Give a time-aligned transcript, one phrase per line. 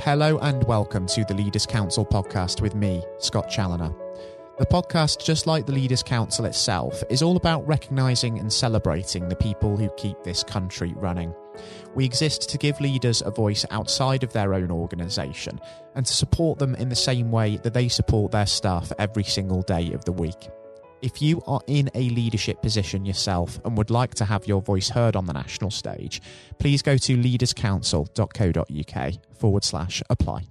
[0.00, 3.94] Hello and welcome to the Leaders Council podcast with me, Scott Challoner.
[4.58, 9.36] The podcast, just like the Leaders Council itself, is all about recognising and celebrating the
[9.36, 11.32] people who keep this country running.
[11.94, 15.60] We exist to give leaders a voice outside of their own organisation
[15.94, 19.62] and to support them in the same way that they support their staff every single
[19.62, 20.50] day of the week.
[21.04, 24.88] If you are in a leadership position yourself and would like to have your voice
[24.88, 26.22] heard on the national stage,
[26.58, 30.46] please go to leaderscouncil.co.uk forward slash apply.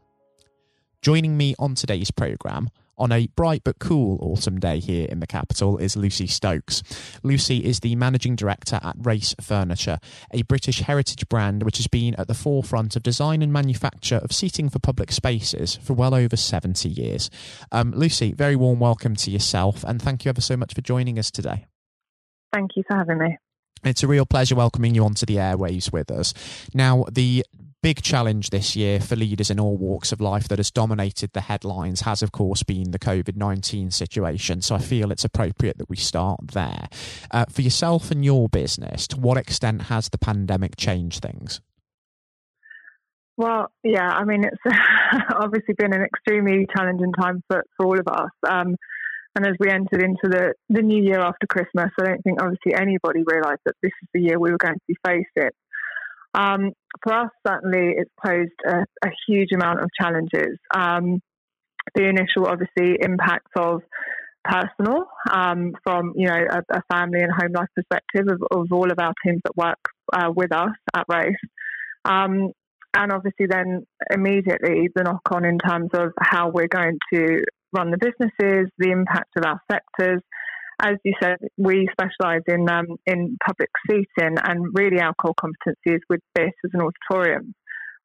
[1.02, 5.28] Joining me on today's programme on a bright but cool autumn day here in the
[5.28, 6.84] capital is Lucy Stokes.
[7.24, 10.00] Lucy is the managing director at Race Furniture,
[10.32, 14.32] a British heritage brand which has been at the forefront of design and manufacture of
[14.32, 17.30] seating for public spaces for well over 70 years.
[17.72, 21.18] Um, Lucy, very warm welcome to yourself and thank you ever so much for joining
[21.18, 21.66] us today.
[22.52, 23.38] Thank you for having me.
[23.84, 26.34] It's a real pleasure welcoming you onto the airwaves with us.
[26.74, 27.46] Now, the
[27.84, 31.42] big challenge this year for leaders in all walks of life that has dominated the
[31.42, 34.62] headlines has, of course, been the COVID 19 situation.
[34.62, 36.88] So I feel it's appropriate that we start there.
[37.30, 41.60] Uh, for yourself and your business, to what extent has the pandemic changed things?
[43.36, 44.76] Well, yeah, I mean, it's
[45.36, 48.32] obviously been an extremely challenging time for, for all of us.
[48.48, 48.78] Um,
[49.36, 52.76] and as we entered into the, the new year after Christmas, I don't think obviously
[52.76, 55.50] anybody realised that this is the year we were going to be facing.
[56.36, 56.72] Um,
[57.04, 60.58] for us, certainly, it's posed a, a huge amount of challenges.
[60.76, 61.20] Um,
[61.96, 63.82] the initial, obviously, impacts of
[64.44, 68.92] personal um, from you know a, a, family and home life perspective of, of, all
[68.92, 69.80] of our teams that work
[70.12, 71.36] uh, with us at Race.
[72.06, 72.52] Um,
[72.96, 77.92] and obviously, then immediately the knock on in terms of how we're going to run
[77.92, 80.22] the businesses, the impact of our sectors,
[80.84, 85.96] as you said, we specialise in um, in public seating, and really our core competency
[85.96, 87.56] is with this as an auditorium,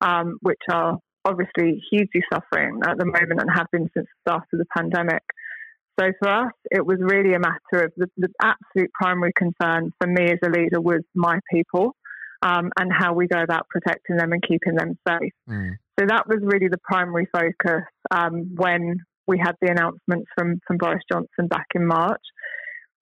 [0.00, 4.44] um, which are obviously hugely suffering at the moment and have been since the start
[4.52, 5.22] of the pandemic.
[5.98, 10.06] So for us, it was really a matter of the, the absolute primary concern for
[10.06, 11.96] me as a leader was my people
[12.42, 15.32] um, and how we go about protecting them and keeping them safe.
[15.50, 15.72] Mm.
[15.98, 20.78] So that was really the primary focus um, when we had the announcements from, from
[20.78, 22.22] Boris Johnson back in March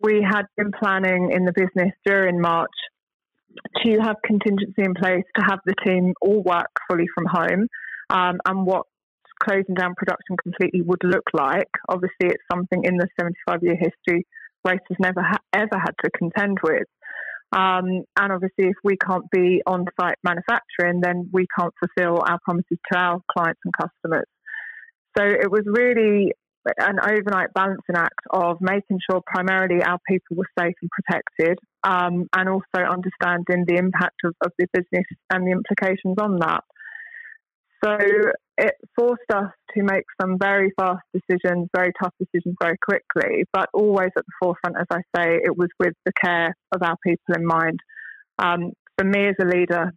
[0.00, 2.70] we had been planning in the business during March
[3.84, 7.68] to have contingency in place to have the team all work fully from home
[8.10, 8.86] um, and what
[9.42, 11.68] closing down production completely would look like.
[11.88, 14.26] Obviously, it's something in the 75 year history
[14.64, 16.86] race has never ha- ever had to contend with.
[17.52, 22.38] Um, and obviously, if we can't be on site manufacturing, then we can't fulfill our
[22.44, 24.26] promises to our clients and customers.
[25.16, 26.32] So it was really
[26.78, 32.28] an overnight balancing act of making sure primarily our people were safe and protected, um,
[32.34, 36.64] and also understanding the impact of, of the business and the implications on that.
[37.84, 37.96] So
[38.58, 43.68] it forced us to make some very fast decisions, very tough decisions very quickly, but
[43.74, 47.34] always at the forefront, as I say, it was with the care of our people
[47.36, 47.80] in mind.
[48.38, 49.92] Um, for me as a leader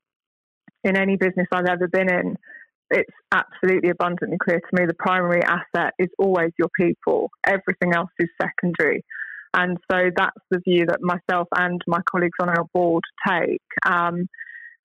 [0.84, 2.36] in any business I've ever been in,
[2.92, 7.30] it's absolutely abundantly clear to me the primary asset is always your people.
[7.46, 9.04] Everything else is secondary.
[9.54, 13.62] And so that's the view that myself and my colleagues on our board take.
[13.86, 14.28] Um,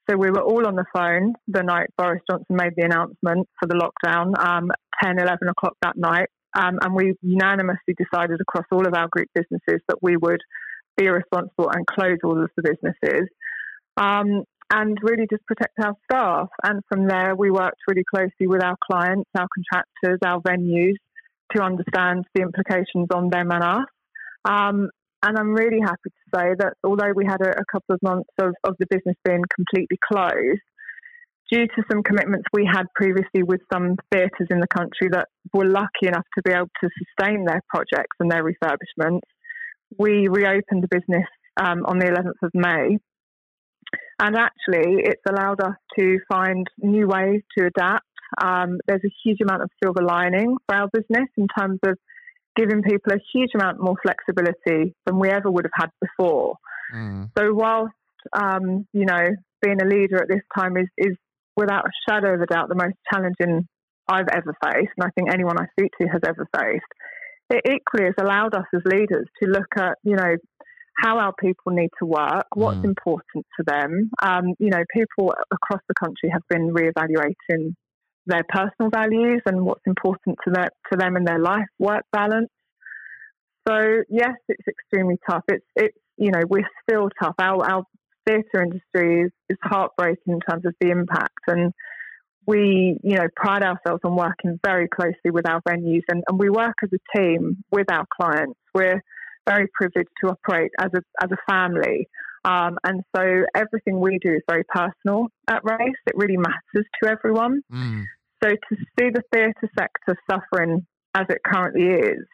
[0.09, 3.67] so we were all on the phone the night Boris Johnson made the announcement for
[3.67, 4.71] the lockdown, um,
[5.03, 6.29] 10, 11 o'clock that night.
[6.57, 10.41] Um, and we unanimously decided across all of our group businesses that we would
[10.97, 13.29] be responsible and close all of the businesses.
[13.97, 16.49] Um, and really just protect our staff.
[16.65, 20.97] And from there, we worked really closely with our clients, our contractors, our venues
[21.55, 23.87] to understand the implications on them and us.
[24.45, 24.91] Um,
[25.23, 28.31] and I'm really happy to say that although we had a, a couple of months
[28.41, 30.61] of, of the business being completely closed,
[31.53, 35.67] due to some commitments we had previously with some theatres in the country that were
[35.67, 39.21] lucky enough to be able to sustain their projects and their refurbishments,
[39.99, 41.29] we reopened the business
[41.61, 42.99] um, on the 11th of May
[44.21, 48.07] and actually, it's allowed us to find new ways to adapt.
[48.43, 51.99] Um, there's a huge amount of silver lining for our business in terms of
[52.57, 56.57] giving people a huge amount more flexibility than we ever would have had before.
[56.95, 57.31] Mm.
[57.37, 57.95] So, whilst
[58.33, 59.29] um, you know
[59.63, 61.17] being a leader at this time is is
[61.57, 63.67] without a shadow of a doubt the most challenging
[64.09, 66.85] I've ever faced, and I think anyone I speak to has ever faced.
[67.51, 70.37] It equally has allowed us as leaders to look at you know
[70.97, 72.85] how our people need to work, what's mm.
[72.85, 74.11] important to them.
[74.23, 77.75] Um, you know, people across the country have been reevaluating
[78.27, 82.49] their personal values and what's important to, their, to them in their life work balance.
[83.69, 85.45] So yes, it's extremely tough.
[85.49, 87.35] It's it's you know we're still tough.
[87.39, 87.85] Our our
[88.27, 91.73] theatre industry is, is heartbreaking in terms of the impact, and
[92.47, 96.51] we, you know, pride ourselves on working very closely with our venues and, and we
[96.51, 98.59] work as a team with our clients.
[98.75, 99.03] We're
[99.47, 102.09] very privileged to operate as a, as a family.
[102.45, 105.97] Um, and so everything we do is very personal at Race.
[106.07, 107.63] It really matters to everyone.
[107.73, 108.05] Mm.
[108.43, 112.27] So to see the theatre sector suffering as it currently is,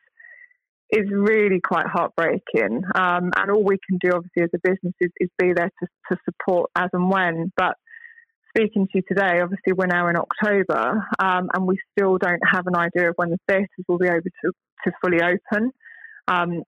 [0.91, 2.83] is really quite heartbreaking.
[2.95, 5.87] Um, and all we can do, obviously, as a business is, is be there to,
[6.11, 7.53] to support as and when.
[7.57, 7.77] But
[8.49, 12.67] speaking to you today, obviously we're now in October, um, and we still don't have
[12.67, 14.53] an idea of when the theatres will be able to,
[14.85, 15.71] to fully open.
[16.27, 16.63] Um,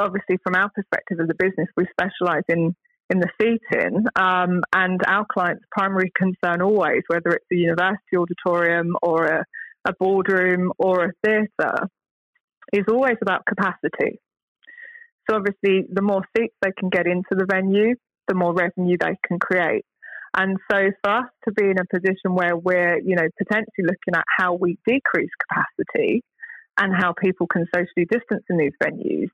[0.00, 2.74] obviously, from our perspective as a business, we specialise in
[3.10, 8.94] in the seating, um, and our clients' primary concern always, whether it's a university auditorium
[9.02, 9.44] or a,
[9.84, 11.88] a boardroom or a theatre,
[12.72, 14.20] is always about capacity.
[15.28, 17.96] So obviously, the more seats they can get into the venue,
[18.28, 19.84] the more revenue they can create.
[20.36, 24.14] And so for us to be in a position where we're, you know, potentially looking
[24.14, 26.22] at how we decrease capacity
[26.78, 29.30] and how people can socially distance in these venues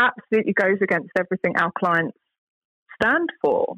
[0.00, 2.18] absolutely goes against everything our clients
[3.00, 3.76] stand for.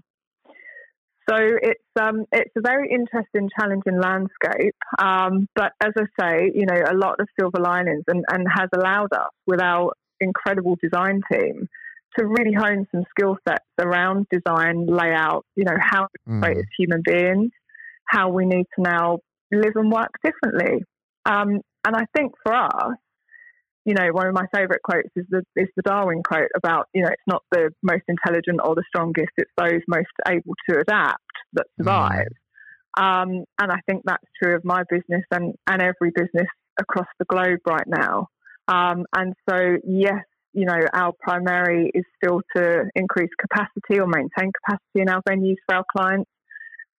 [1.28, 4.76] So it's um, it's a very interesting, challenging landscape.
[4.98, 8.68] Um, but as I say, you know, a lot of silver linings and, and has
[8.74, 11.66] allowed us with our incredible design team
[12.16, 16.56] to really hone some skill sets around design, layout, you know, how we mm.
[16.56, 17.50] as human beings,
[18.08, 19.18] how we need to now
[19.50, 20.84] live and work differently.
[21.24, 22.96] Um, and I think for us,
[23.86, 27.02] you know, one of my favourite quotes is the is the Darwin quote about, you
[27.02, 31.22] know, it's not the most intelligent or the strongest, it's those most able to adapt
[31.52, 31.84] that mm.
[31.84, 32.26] survive.
[32.98, 33.02] Mm.
[33.02, 36.48] Um, and I think that's true of my business and, and every business
[36.80, 38.28] across the globe right now.
[38.68, 44.50] Um, and so, yes, you know, our primary is still to increase capacity or maintain
[44.64, 46.30] capacity in our venues for our clients,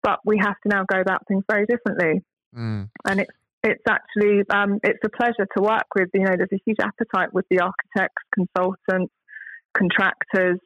[0.03, 2.23] but we have to now go about things very differently.
[2.55, 2.89] Mm.
[3.05, 3.31] And it's
[3.67, 6.09] it's actually um, it's a pleasure to work with.
[6.13, 9.13] You know, there's a huge appetite with the architects, consultants,
[9.77, 10.59] contractors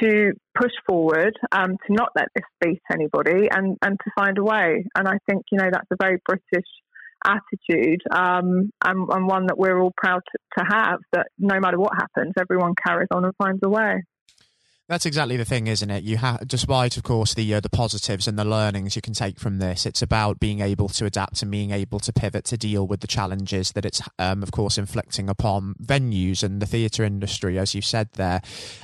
[0.00, 4.44] to push forward, um, to not let this beat anybody, and and to find a
[4.44, 4.84] way.
[4.96, 6.68] And I think you know that's a very British
[7.24, 11.76] attitude um, and, and, one that we're all proud to, to have that no matter
[11.76, 14.04] what happens, everyone carries on and finds a way.
[14.88, 16.02] That's exactly the thing, isn't it?
[16.02, 19.38] You have, despite of course the uh, the positives and the learnings you can take
[19.38, 22.86] from this, it's about being able to adapt and being able to pivot to deal
[22.86, 27.58] with the challenges that it's, um, of course, inflicting upon venues and the theatre industry,
[27.58, 28.40] as you said there.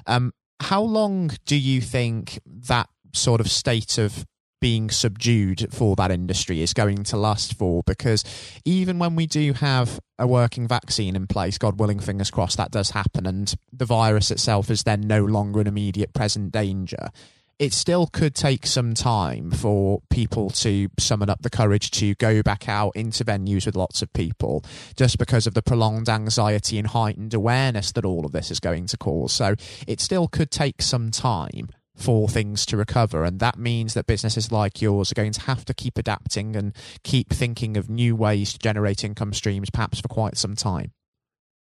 [0.07, 4.27] Um, how long do you think that sort of state of
[4.61, 8.25] being subdued for that industry is going to last for because
[8.65, 12.71] even when we do have a working vaccine in place, God willing, fingers crossed that
[12.71, 17.11] does happen, and the virus itself is then no longer an immediate present danger,
[17.59, 22.43] it still could take some time for people to summon up the courage to go
[22.43, 24.65] back out into venues with lots of people
[24.97, 28.87] just because of the prolonged anxiety and heightened awareness that all of this is going
[28.87, 29.33] to cause.
[29.33, 29.55] So
[29.87, 33.25] it still could take some time for things to recover.
[33.25, 36.75] And that means that businesses like yours are going to have to keep adapting and
[37.03, 40.93] keep thinking of new ways to generate income streams, perhaps for quite some time.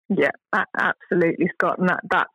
[0.09, 1.79] Yeah, absolutely, Scott.
[1.79, 2.31] And that, that's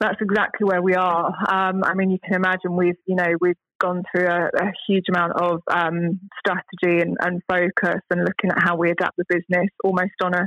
[0.00, 1.26] that's exactly where we are.
[1.26, 5.06] Um, I mean, you can imagine we've you know we've gone through a, a huge
[5.08, 9.68] amount of um, strategy and, and focus and looking at how we adapt the business
[9.82, 10.46] almost on a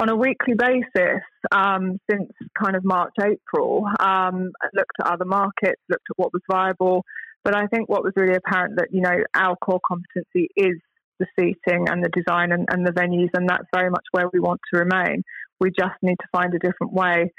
[0.00, 1.20] on a weekly basis
[1.52, 2.30] um, since
[2.60, 3.84] kind of March, April.
[4.00, 7.04] Um, looked at other markets, looked at what was viable.
[7.44, 10.76] But I think what was really apparent that, you know, our core competency is
[11.18, 14.40] the seating and the design and, and the venues, and that's very much where we
[14.40, 15.22] want to remain.
[15.60, 17.32] We just need to find a different way.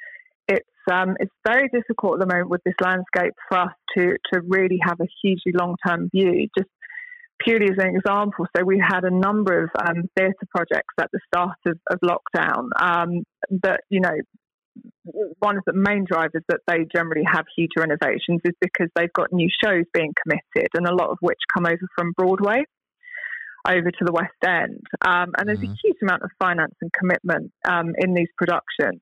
[0.48, 4.42] It's um, it's very difficult at the moment with this landscape for us to to
[4.48, 6.48] really have a hugely long term view.
[6.58, 6.70] Just
[7.44, 11.20] purely as an example, so we had a number of um, theatre projects at the
[11.28, 13.24] start of, of lockdown um,
[13.64, 14.16] that, you know,
[15.40, 19.34] one of the main drivers that they generally have huge renovations is because they've got
[19.34, 22.64] new shows being committed, and a lot of which come over from Broadway
[23.68, 24.82] over to the West End.
[25.06, 25.74] Um, and there's mm-hmm.
[25.74, 29.02] a huge amount of finance and commitment um, in these productions.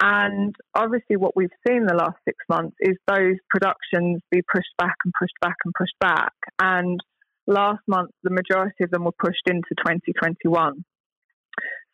[0.00, 4.96] And obviously, what we've seen the last six months is those productions be pushed back
[5.04, 6.32] and pushed back and pushed back.
[6.58, 6.98] And
[7.46, 10.84] last month, the majority of them were pushed into 2021.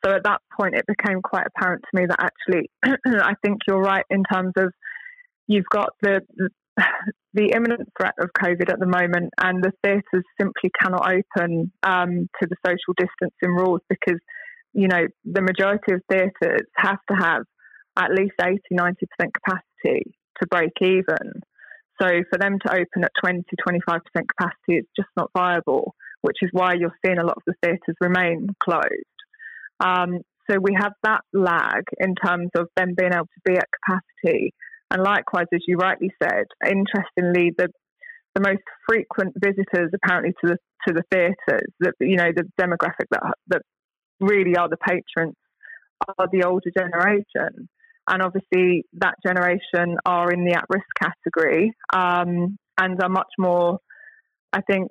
[0.04, 3.80] So at that point, it became quite apparent to me that actually, I think you're
[3.80, 4.72] right in terms of
[5.46, 6.20] you've got the
[7.34, 12.28] the imminent threat of COVID at the moment, and the theatres simply cannot open um,
[12.40, 14.20] to the social distancing rules because
[14.72, 17.42] you know the majority of theatres have to have
[17.96, 21.42] at least 80 90% capacity to break even.
[22.00, 25.94] So for them to open at 20, 25% capacity, it's just not viable.
[26.20, 29.18] which is why you're seeing a lot of the theatres remain closed.
[29.80, 33.66] Um, so we have that lag in terms of them being able to be at
[33.84, 34.54] capacity.
[34.90, 37.68] And likewise, as you rightly said, interestingly, the
[38.34, 43.06] the most frequent visitors apparently to the to the theatres, that you know the demographic
[43.10, 43.62] that that
[44.20, 45.34] really are the patrons
[46.18, 47.68] are the older generation,
[48.08, 53.78] and obviously that generation are in the at risk category um, and are much more,
[54.52, 54.90] I think,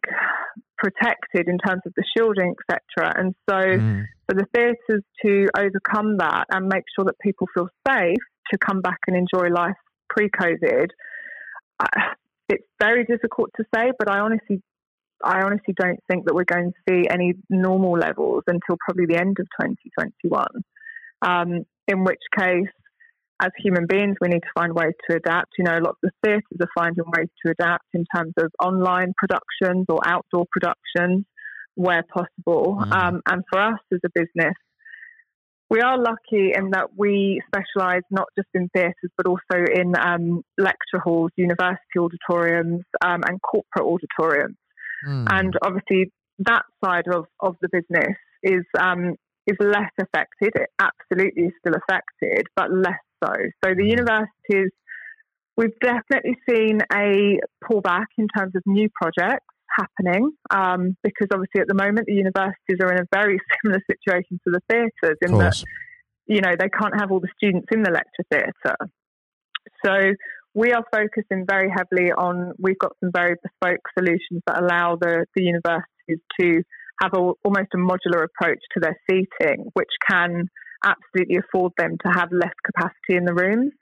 [0.78, 3.14] protected in terms of the shielding, etc.
[3.18, 4.06] And so, mm.
[4.28, 8.18] for the theatres to overcome that and make sure that people feel safe
[8.52, 9.76] to come back and enjoy life
[10.10, 10.88] pre-COVID,
[11.80, 11.88] uh,
[12.50, 13.92] it's very difficult to say.
[13.98, 14.62] But I honestly,
[15.24, 19.20] I honestly don't think that we're going to see any normal levels until probably the
[19.20, 20.46] end of 2021.
[21.24, 22.68] Um, in which case,
[23.40, 25.52] as human beings, we need to find ways to adapt.
[25.58, 29.86] You know, lots of theatres are finding ways to adapt in terms of online productions
[29.90, 31.26] or outdoor productions
[31.76, 32.80] where possible.
[32.82, 32.92] Mm.
[32.92, 34.56] Um, and for us as a business,
[35.70, 40.42] we are lucky in that we specialise not just in theatres but also in um,
[40.58, 44.56] lecture halls, university auditoriums, um, and corporate auditoriums.
[45.08, 45.28] Mm.
[45.30, 49.16] And obviously, that side of, of the business is um,
[49.46, 50.54] is less affected.
[50.56, 53.32] It absolutely is still affected, but less so.
[53.64, 53.90] So the mm.
[53.90, 54.72] universities,
[55.56, 59.46] we've definitely seen a pullback in terms of new projects
[59.78, 64.40] happening um, because obviously at the moment the universities are in a very similar situation
[64.46, 65.62] to the theatres in that
[66.26, 68.78] you know they can't have all the students in the lecture theatre.
[69.86, 70.14] So
[70.54, 75.26] we are focusing very heavily on we've got some very bespoke solutions that allow the,
[75.36, 76.64] the universities to
[77.02, 80.50] have a, almost a modular approach to their seating, which can
[80.84, 83.74] absolutely afford them to have less capacity in the rooms.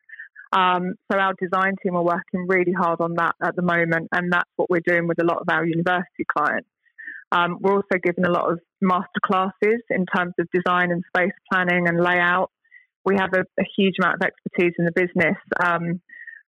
[0.55, 4.31] Um, so our design team are working really hard on that at the moment, and
[4.31, 6.69] that's what we're doing with a lot of our university clients.
[7.31, 11.33] Um, we're also giving a lot of master classes in terms of design and space
[11.51, 12.51] planning and layout.
[13.03, 16.01] We have a, a huge amount of expertise in the business um,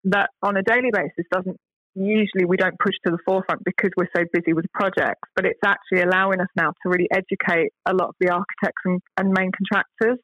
[0.05, 1.59] that, on a daily basis, doesn't
[1.97, 5.29] usually we don't push to the forefront because we're so busy with projects.
[5.35, 9.01] But it's actually allowing us now to really educate a lot of the architects and,
[9.17, 10.19] and main contractors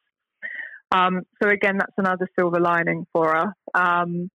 [0.93, 3.53] um, so again, that's another silver lining for us.
[3.73, 4.29] Um,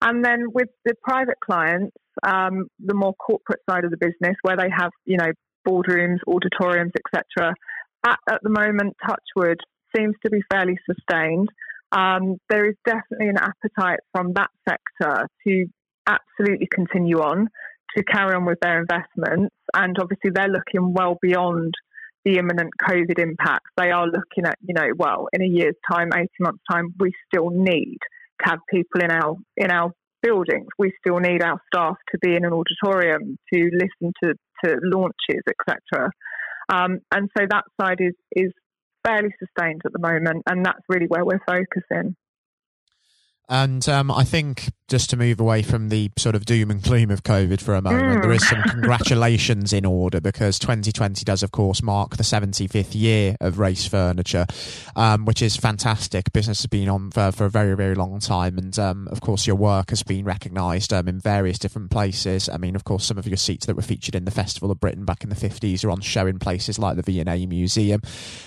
[0.00, 4.56] and then with the private clients, um, the more corporate side of the business, where
[4.56, 5.32] they have you know
[5.66, 7.54] boardrooms, auditoriums, etc.
[8.06, 9.58] At, at, the moment, Touchwood
[9.96, 11.48] seems to be fairly sustained.
[11.90, 15.66] Um, there is definitely an appetite from that sector to
[16.06, 17.48] absolutely continue on
[17.96, 21.72] to carry on with their investments, and obviously they're looking well beyond
[22.24, 26.10] the imminent COVID impacts, they are looking at, you know, well, in a year's time,
[26.14, 27.98] 18 months' time, we still need
[28.40, 30.66] to have people in our in our buildings.
[30.78, 35.42] We still need our staff to be in an auditorium to listen to, to launches,
[35.48, 36.10] etc.
[36.72, 38.52] Um, and so that side is is
[39.04, 42.16] fairly sustained at the moment, and that's really where we're focusing.
[43.48, 47.10] And um, I think just to move away from the sort of doom and gloom
[47.10, 48.22] of COVID for a moment, mm.
[48.22, 53.36] there is some congratulations in order because 2020 does, of course, mark the 75th year
[53.40, 54.46] of Race Furniture,
[54.94, 56.32] um, which is fantastic.
[56.32, 58.58] Business has been on for, for a very, very long time.
[58.58, 62.48] And um, of course, your work has been recognised um, in various different places.
[62.48, 64.80] I mean, of course, some of your seats that were featured in the Festival of
[64.80, 68.02] Britain back in the 50s are on show in places like the V&A Museum.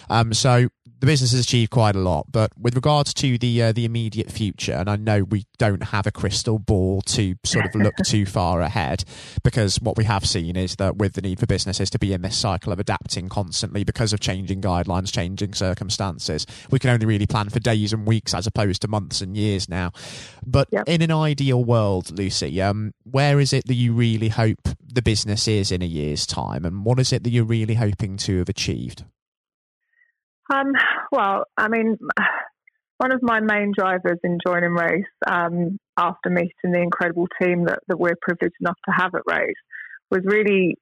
[0.10, 2.28] Um, so the business has achieved quite a lot.
[2.32, 6.08] But with regards to the uh, the immediate future, and I know we don't have
[6.08, 9.06] a crystal ball to sort of look too far ahead,
[9.46, 12.22] because what we have seen is that with the need for businesses to be in
[12.22, 17.26] this cycle of adapting constantly because of changing guidelines, changing circumstances, we can only really
[17.26, 19.90] plan for days and weeks as opposed to months and years now.
[20.46, 20.84] But yep.
[20.86, 25.48] in an ideal world, Lucy, um, where is it that you really hope the business
[25.48, 28.50] is in a year's time, and what is it that you're really hoping to have
[28.50, 29.06] achieved?
[30.54, 30.74] Um,
[31.10, 31.98] well, I mean,
[32.98, 37.80] one of my main drivers in joining Race um, after meeting the incredible team that,
[37.88, 39.56] that we're privileged enough to have at Race
[40.10, 40.76] was really,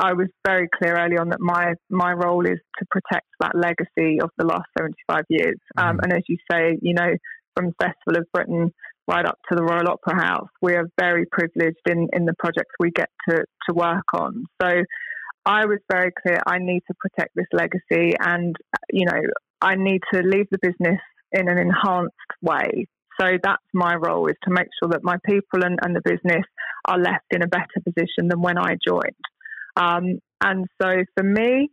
[0.00, 4.20] I was very clear early on that my, my role is to protect that legacy
[4.20, 5.58] of the last 75 years.
[5.76, 6.00] Um, mm.
[6.02, 7.10] and as you say, you know,
[7.54, 8.72] from Festival of Britain
[9.08, 12.72] right up to the Royal Opera House, we are very privileged in, in the projects
[12.80, 13.36] we get to,
[13.68, 14.46] to work on.
[14.60, 14.68] So
[15.44, 18.56] I was very clear I need to protect this legacy and,
[18.90, 19.20] you know,
[19.62, 21.00] I need to leave the business
[21.32, 22.86] in an enhanced way.
[23.20, 26.44] So that's my role is to make sure that my people and, and the business
[26.84, 29.16] are left in a better position than when I joined.
[29.76, 31.70] Um, and so for me,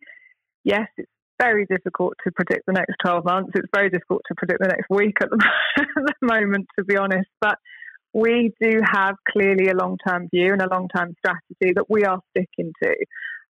[0.64, 3.52] yes, it's very difficult to predict the next 12 months.
[3.56, 6.96] It's very difficult to predict the next week at the, at the moment, to be
[6.96, 7.30] honest.
[7.42, 7.58] But
[8.14, 12.06] we do have clearly a long term view and a long term strategy that we
[12.06, 12.96] are sticking to.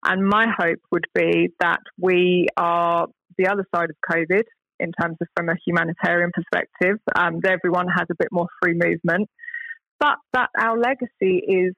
[0.05, 3.07] And my hope would be that we are
[3.37, 4.43] the other side of COVID
[4.79, 6.99] in terms of from a humanitarian perspective.
[7.15, 9.29] Um, everyone has a bit more free movement,
[9.99, 11.73] but that our legacy is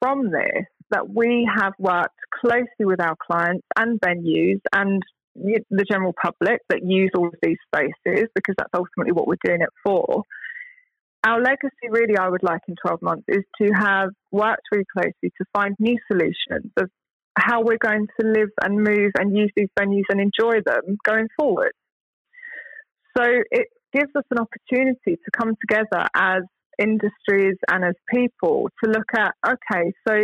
[0.00, 5.02] from this that we have worked closely with our clients and venues and
[5.34, 9.62] the general public that use all of these spaces because that's ultimately what we're doing
[9.62, 10.22] it for.
[11.24, 15.32] Our legacy, really, I would like in 12 months is to have worked really closely
[15.38, 16.90] to find new solutions of
[17.38, 21.28] how we're going to live and move and use these venues and enjoy them going
[21.38, 21.72] forward.
[23.16, 26.42] So it gives us an opportunity to come together as
[26.78, 30.14] industries and as people to look at okay, so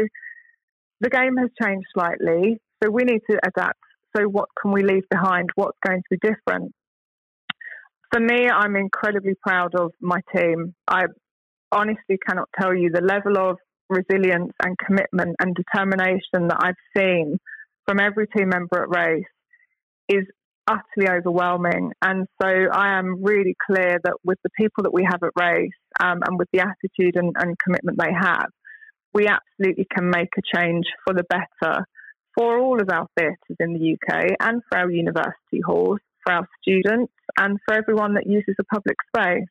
[1.00, 3.78] the game has changed slightly, so we need to adapt.
[4.16, 5.50] So, what can we leave behind?
[5.54, 6.72] What's going to be different?
[8.10, 10.74] For me, I'm incredibly proud of my team.
[10.88, 11.04] I
[11.70, 13.58] honestly cannot tell you the level of
[13.90, 17.38] resilience and commitment and determination that I've seen
[17.86, 19.24] from every team member at Race
[20.08, 20.24] is
[20.68, 21.92] utterly overwhelming.
[22.02, 25.70] And so I am really clear that with the people that we have at Race
[26.00, 28.50] um, and with the attitude and, and commitment they have,
[29.14, 31.84] we absolutely can make a change for the better
[32.36, 36.48] for all of our theatres in the UK and for our university halls, for our
[36.62, 39.48] students, and for everyone that uses a public space.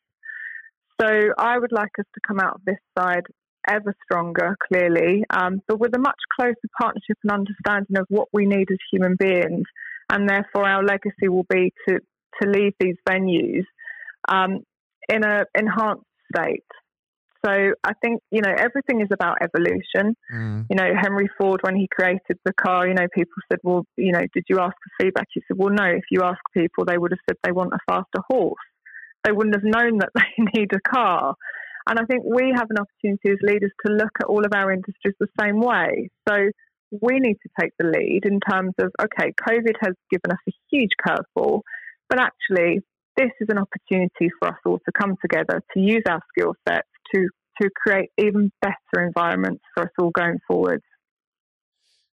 [1.02, 1.08] So
[1.38, 3.24] I would like us to come out of this side
[3.70, 8.46] ever stronger, clearly, um, but with a much closer partnership and understanding of what we
[8.46, 9.66] need as human beings
[10.10, 12.00] and therefore our legacy will be to
[12.42, 13.64] to leave these venues
[14.30, 14.60] um,
[15.10, 16.64] in a enhanced state.
[17.46, 17.52] So
[17.84, 20.16] I think you know everything is about evolution.
[20.34, 20.66] Mm.
[20.70, 24.12] You know Henry Ford when he created the car, you know people said, well, you
[24.12, 25.28] know, did you ask for feedback?
[25.34, 25.86] He said, well, no.
[25.86, 28.56] If you ask people, they would have said they want a faster horse.
[29.24, 31.36] They wouldn't have known that they need a car.
[31.90, 34.72] And I think we have an opportunity as leaders to look at all of our
[34.72, 36.10] industries the same way.
[36.28, 36.50] So
[36.92, 40.52] we need to take the lead in terms of okay, COVID has given us a
[40.72, 41.62] huge curveball,
[42.10, 42.82] but actually,
[43.16, 46.88] this is an opportunity for us all to come together to use our skill sets
[47.14, 47.28] to
[47.62, 50.82] to create even better environments for us all going forward.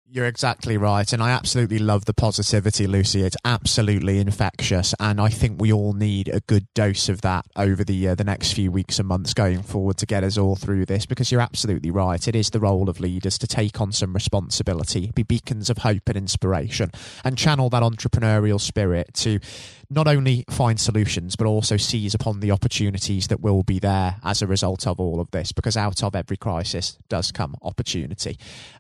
[0.05, 1.11] You're exactly right.
[1.11, 3.23] And I absolutely love the positivity, Lucy.
[3.23, 4.93] It's absolutely infectious.
[4.99, 8.23] And I think we all need a good dose of that over the, uh, the
[8.23, 11.41] next few weeks and months going forward to get us all through this because you're
[11.41, 12.27] absolutely right.
[12.27, 16.07] It is the role of leaders to take on some responsibility, be beacons of hope
[16.07, 16.91] and inspiration,
[17.23, 19.39] and channel that entrepreneurial spirit to
[19.93, 24.41] not only find solutions, but also seize upon the opportunities that will be there as
[24.41, 28.38] a result of all of this, because out of every crisis does come opportunity.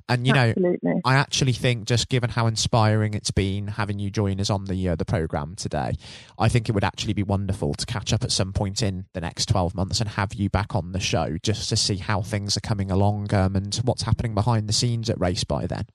[0.09, 0.79] And, you Absolutely.
[0.83, 4.65] know, I actually think just given how inspiring it's been having you join us on
[4.65, 5.93] the, uh, the program today,
[6.37, 9.21] I think it would actually be wonderful to catch up at some point in the
[9.21, 12.57] next 12 months and have you back on the show just to see how things
[12.57, 15.85] are coming along um, and what's happening behind the scenes at Race by then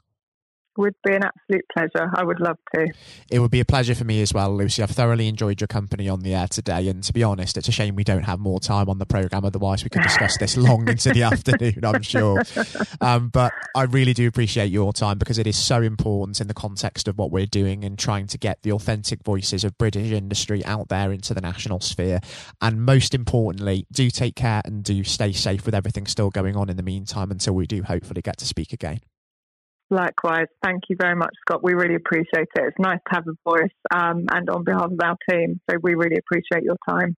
[0.78, 2.10] would be an absolute pleasure.
[2.14, 2.86] I would love to.
[3.30, 4.82] It would be a pleasure for me as well, Lucy.
[4.82, 6.88] I've thoroughly enjoyed your company on the air today.
[6.88, 9.44] And to be honest, it's a shame we don't have more time on the programme.
[9.44, 12.42] Otherwise, we could discuss this long into the afternoon, I'm sure.
[13.00, 16.54] Um, but I really do appreciate your time because it is so important in the
[16.54, 20.64] context of what we're doing and trying to get the authentic voices of British industry
[20.64, 22.20] out there into the national sphere.
[22.60, 26.68] And most importantly, do take care and do stay safe with everything still going on
[26.68, 29.00] in the meantime until we do hopefully get to speak again.
[29.90, 30.46] Likewise.
[30.62, 31.62] Thank you very much, Scott.
[31.62, 32.62] We really appreciate it.
[32.62, 35.60] It's nice to have a voice um, and on behalf of our team.
[35.70, 37.16] So we really appreciate your time.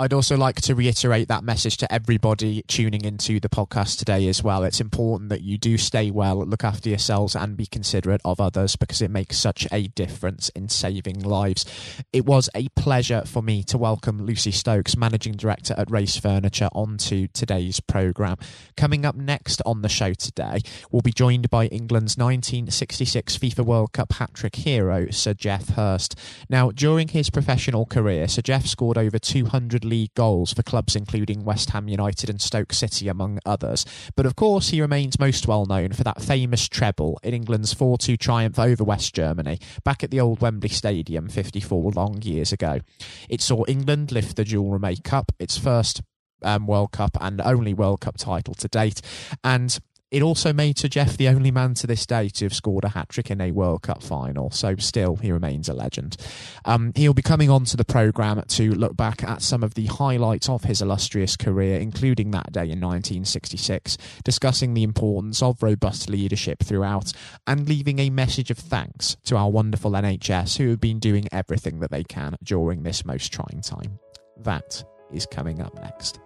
[0.00, 4.44] I'd also like to reiterate that message to everybody tuning into the podcast today as
[4.44, 4.62] well.
[4.62, 8.76] It's important that you do stay well, look after yourselves, and be considerate of others
[8.76, 11.64] because it makes such a difference in saving lives.
[12.12, 16.68] It was a pleasure for me to welcome Lucy Stokes, Managing Director at Race Furniture,
[16.70, 18.36] onto today's programme.
[18.76, 20.60] Coming up next on the show today,
[20.92, 26.14] we'll be joined by England's 1966 FIFA World Cup hat trick hero, Sir Geoff Hurst.
[26.48, 31.44] Now, during his professional career, Sir Geoff scored over 200 league goals for clubs including
[31.44, 33.84] West Ham United and Stoke City, among others.
[34.16, 37.98] But of course, he remains most well known for that famous treble in England's 4
[37.98, 42.80] 2 triumph over West Germany back at the old Wembley Stadium 54 long years ago.
[43.28, 46.02] It saw England lift the Jules Rimet Cup, its first
[46.42, 49.00] um, World Cup and only World Cup title to date.
[49.42, 49.78] And
[50.10, 52.90] it also made Sir Geoff the only man to this day to have scored a
[52.90, 56.16] hat trick in a World Cup final, so still he remains a legend.
[56.64, 59.86] Um, he'll be coming on to the programme to look back at some of the
[59.86, 66.08] highlights of his illustrious career, including that day in 1966, discussing the importance of robust
[66.08, 67.12] leadership throughout,
[67.46, 71.80] and leaving a message of thanks to our wonderful NHS who have been doing everything
[71.80, 73.98] that they can during this most trying time.
[74.38, 76.20] That is coming up next.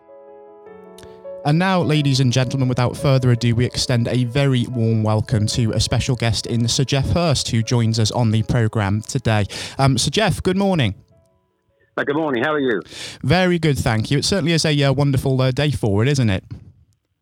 [1.44, 5.72] And now, ladies and gentlemen, without further ado, we extend a very warm welcome to
[5.72, 9.46] a special guest in Sir Geoff Hurst, who joins us on the programme today.
[9.76, 10.94] Um, Sir Geoff, good morning.
[11.96, 12.44] Uh, good morning.
[12.44, 12.80] How are you?
[13.24, 14.18] Very good, thank you.
[14.18, 16.44] It certainly is a uh, wonderful uh, day for it, isn't it?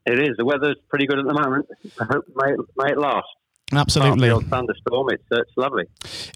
[0.05, 0.37] It is.
[0.37, 1.67] The weather's pretty good at the moment.
[1.99, 3.27] I hope may, may it last.
[3.73, 4.31] Absolutely.
[4.49, 5.11] thunderstorm.
[5.11, 5.85] It's, uh, it's lovely.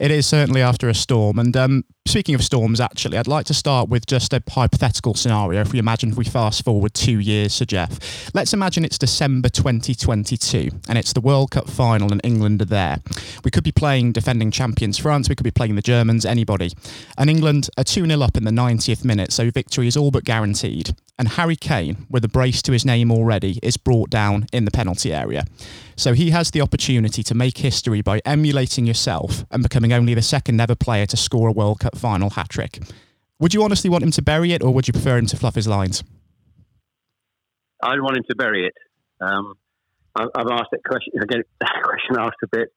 [0.00, 1.38] It is certainly after a storm.
[1.38, 5.60] And um, speaking of storms, actually, I'd like to start with just a hypothetical scenario.
[5.60, 9.48] If we imagine if we fast forward two years, Sir Geoff, let's imagine it's December
[9.48, 12.98] 2022 and it's the World Cup final and England are there.
[13.44, 16.72] We could be playing defending champions France, we could be playing the Germans, anybody.
[17.18, 20.24] And England are 2 0 up in the 90th minute, so victory is all but
[20.24, 24.64] guaranteed and Harry Kane, with a brace to his name already, is brought down in
[24.64, 25.44] the penalty area.
[25.96, 30.22] So he has the opportunity to make history by emulating yourself and becoming only the
[30.22, 32.80] second ever player to score a World Cup final hat trick.
[33.40, 35.54] Would you honestly want him to bury it, or would you prefer him to fluff
[35.54, 36.02] his lines?
[37.82, 38.74] I'd want him to bury it.
[39.20, 39.54] Um,
[40.16, 41.12] I've asked that question.
[41.20, 42.68] I get that question asked a bit.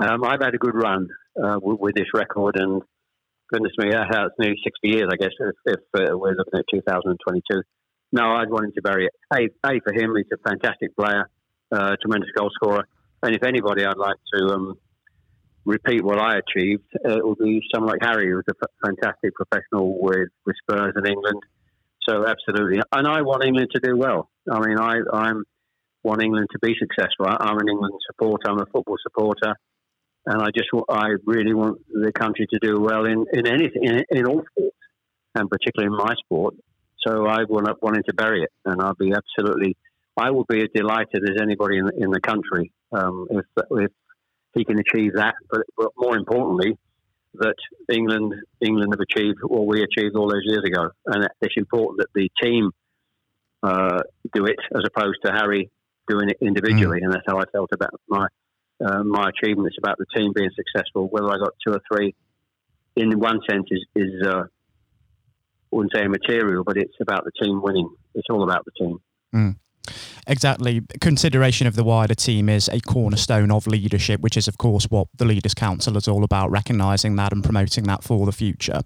[0.00, 1.08] Um, I've had a good run
[1.42, 2.82] uh, with, with, this record, and
[3.52, 7.62] goodness me, that's nearly 60 years, I guess, if, if uh, we're looking at 2022.
[8.12, 9.12] No, I'd want him to bury it.
[9.32, 11.28] A, a for him, he's a fantastic player,
[11.72, 12.84] uh, tremendous goal scorer.
[13.22, 14.74] And if anybody I'd like to um,
[15.64, 18.70] repeat what I achieved, uh, it would be someone like Harry, who was a f-
[18.84, 21.40] fantastic professional with, with Spurs in England.
[22.08, 22.80] So, absolutely.
[22.92, 24.30] And I want England to do well.
[24.50, 25.44] I mean, I I'm
[26.02, 27.26] want England to be successful.
[27.26, 29.54] I'm an England supporter, I'm a football supporter
[30.28, 34.04] and I just I really want the country to do well in in anything in,
[34.10, 34.76] in all sports,
[35.34, 36.54] and particularly in my sport.
[37.06, 39.76] So I want wanting to bury it, and I'll be absolutely.
[40.16, 43.92] I will be as delighted as anybody in the, in the country um, if if
[44.54, 45.34] he can achieve that.
[45.50, 46.76] But, but more importantly,
[47.34, 47.54] that
[47.90, 52.08] England England have achieved what we achieved all those years ago, and it's important that
[52.14, 52.70] the team
[53.62, 54.00] uh,
[54.34, 55.70] do it as opposed to Harry
[56.06, 57.00] doing it individually.
[57.00, 57.04] Mm.
[57.04, 58.26] And that's how I felt about my
[58.84, 61.08] uh, my achievements about the team being successful.
[61.08, 62.14] Whether I got two or three,
[62.96, 67.60] in one sense, is, is uh, I wouldn't say immaterial, but it's about the team
[67.62, 67.90] winning.
[68.14, 68.98] It's all about the team.
[69.34, 69.56] Mm.
[70.26, 70.82] Exactly.
[71.00, 75.08] Consideration of the wider team is a cornerstone of leadership, which is, of course, what
[75.16, 78.82] the Leaders' Council is all about, recognising that and promoting that for the future.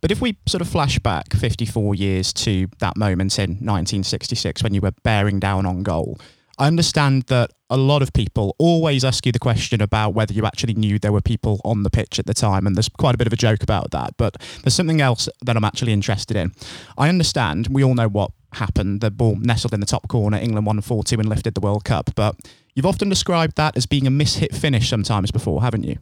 [0.00, 4.72] But if we sort of flash back 54 years to that moment in 1966 when
[4.72, 6.18] you were bearing down on goal,
[6.58, 10.46] I understand that a lot of people always ask you the question about whether you
[10.46, 13.18] actually knew there were people on the pitch at the time, and there's quite a
[13.18, 14.16] bit of a joke about that.
[14.16, 16.52] But there's something else that I'm actually interested in.
[16.96, 19.02] I understand we all know what happened.
[19.02, 20.38] The ball nestled in the top corner.
[20.38, 22.10] England won 4 2 and lifted the World Cup.
[22.14, 22.36] But
[22.74, 25.98] you've often described that as being a mishit finish sometimes before, haven't you?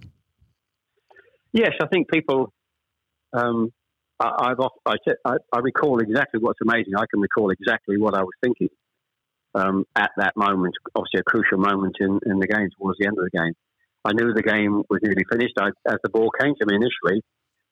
[1.52, 2.52] Yes, I think people.
[3.32, 3.72] Um,
[4.20, 6.94] I, have I, I, I recall exactly what's amazing.
[6.96, 8.68] I can recall exactly what I was thinking
[9.54, 13.16] um, at that moment, obviously a crucial moment in, in the game towards the end
[13.18, 13.54] of the game.
[14.04, 15.54] I knew the game was nearly finished.
[15.58, 17.22] I, as the ball came to me initially,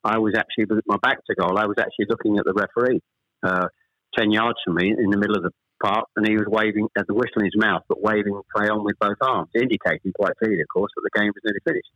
[0.03, 1.59] I was actually with my back to goal.
[1.59, 3.01] I was actually looking at the referee,
[3.42, 3.68] uh,
[4.16, 7.07] ten yards from me, in the middle of the park, and he was waving at
[7.07, 10.62] the whistle in his mouth, but waving play on with both arms, indicating quite clearly,
[10.62, 11.90] of course, that the game was nearly finished.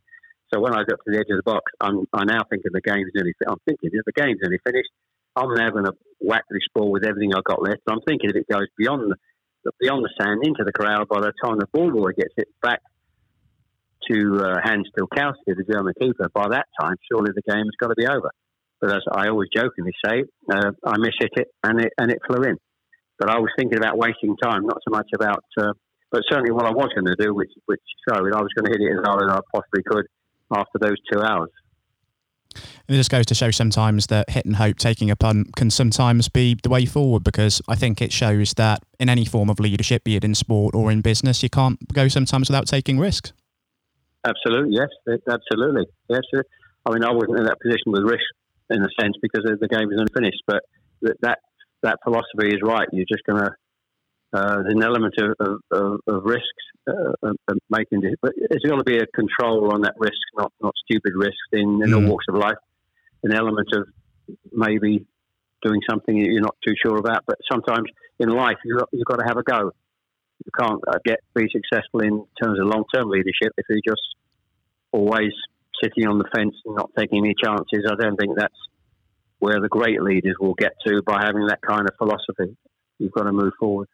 [0.53, 2.81] So when I got to the edge of the box, I'm I now thinking the
[2.81, 3.33] game's nearly.
[3.35, 3.51] Finished.
[3.51, 4.91] I'm thinking if the game's nearly finished,
[5.35, 7.81] I'm now going to whack this ball with everything I've got left.
[7.89, 9.13] I'm thinking if it goes beyond
[9.79, 12.81] beyond the sand into the corral by the time the ball boy gets it back
[14.09, 16.29] to uh, Hans Tilkowski, the German keeper.
[16.33, 18.31] By that time, surely the game has got to be over.
[18.79, 22.19] But as I always jokingly say, uh, I miss hit it and it and it
[22.27, 22.57] flew in.
[23.17, 25.43] But I was thinking about wasting time, not so much about.
[25.57, 25.73] Uh,
[26.11, 28.71] but certainly, what I was going to do, which which showed, I was going to
[28.71, 30.05] hit it as hard as I possibly could
[30.51, 31.49] after those two hours.
[32.87, 35.69] And it just goes to show sometimes that hit and hope, taking a punt, can
[35.69, 39.59] sometimes be the way forward because I think it shows that in any form of
[39.59, 43.33] leadership, be it in sport or in business, you can't go sometimes without taking risks.
[44.25, 44.89] Absolutely, yes,
[45.29, 46.21] absolutely, yes.
[46.85, 48.25] I mean, I wasn't in that position with risk
[48.69, 50.63] in a sense because the game was unfinished, but
[51.21, 51.39] that
[51.83, 52.87] that philosophy is right.
[52.91, 53.51] You're just going to
[54.33, 56.43] uh, there's an element of, of, of risks
[56.87, 60.51] uh, of making it, but there's got to be a control on that risk, not
[60.61, 61.95] not stupid risks in, in mm.
[61.95, 62.57] all walks of life.
[63.23, 63.87] An element of
[64.51, 65.05] maybe
[65.63, 69.17] doing something you're not too sure about, but sometimes in life you've got, you've got
[69.17, 69.71] to have a go.
[70.45, 74.03] You can't uh, get be successful in terms of long term leadership if you're just
[74.91, 75.31] always
[75.83, 77.89] sitting on the fence and not taking any chances.
[77.89, 78.53] I don't think that's
[79.39, 82.55] where the great leaders will get to by having that kind of philosophy.
[82.99, 83.87] You've got to move forward.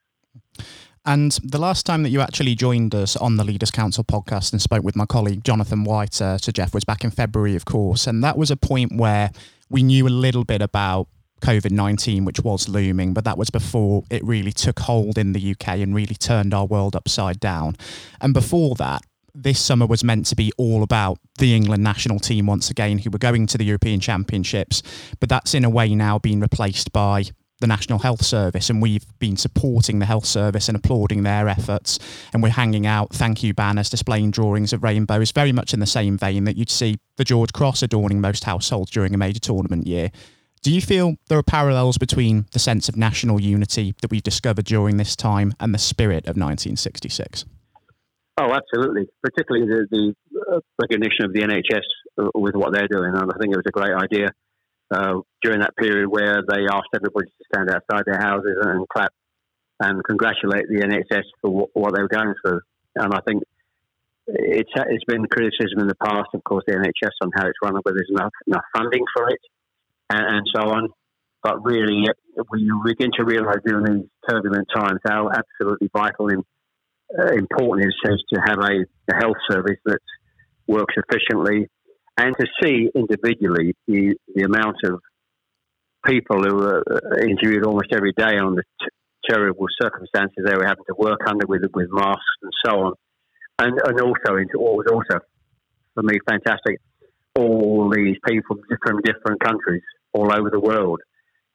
[1.06, 4.62] And the last time that you actually joined us on the Leaders Council podcast and
[4.62, 8.08] spoke with my colleague Jonathan White, uh, Sir Geoff, was back in February, of course.
[8.08, 9.32] And that was a point where
[9.70, 11.08] we knew a little bit about
[11.42, 15.52] COVID 19, which was looming, but that was before it really took hold in the
[15.52, 17.76] UK and really turned our world upside down.
[18.22, 19.02] And before that,
[19.36, 23.10] this summer was meant to be all about the England national team once again, who
[23.10, 24.82] were going to the European Championships.
[25.20, 27.26] But that's in a way now been replaced by
[27.64, 31.98] the National Health Service, and we've been supporting the health service and applauding their efforts.
[32.34, 35.86] And we're hanging out thank you banners displaying drawings of rainbows, very much in the
[35.86, 39.88] same vein that you'd see the George Cross adorning most households during a major tournament
[39.88, 40.12] year.
[40.62, 44.66] Do you feel there are parallels between the sense of national unity that we've discovered
[44.66, 47.46] during this time and the spirit of 1966?
[48.42, 49.08] Oh, absolutely.
[49.22, 53.14] Particularly the, the recognition of the NHS with what they're doing.
[53.16, 54.32] And I think it was a great idea
[55.42, 59.12] during that period where they asked everybody to stand outside their houses and clap
[59.80, 62.62] and congratulate the NHS for what, what they were going through.
[62.96, 63.44] And I think
[64.28, 67.74] it's it's been criticism in the past, of course, the NHS on how it's run,
[67.74, 69.40] whether there's enough enough funding for it,
[70.10, 70.90] and, and so on.
[71.42, 72.06] But really,
[72.52, 76.44] we begin to realise during these turbulent times how absolutely vital and
[77.20, 80.00] uh, important it is to have a, a health service that
[80.68, 81.68] works efficiently
[82.18, 85.02] and to see individually the, the amount of
[86.06, 88.88] people who are uh, interviewed almost every day on the t-
[89.30, 92.94] terrible circumstances they were having to work under with with masks and so on,
[93.60, 95.24] and and also into what was also
[95.94, 96.80] for me fantastic,
[97.36, 101.00] all these people from different countries all over the world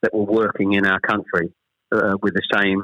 [0.01, 1.53] that were working in our country
[1.91, 2.83] uh, with the same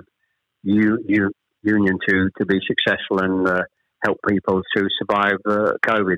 [0.63, 3.61] union to to be successful and uh,
[4.03, 6.17] help people to survive uh, COVID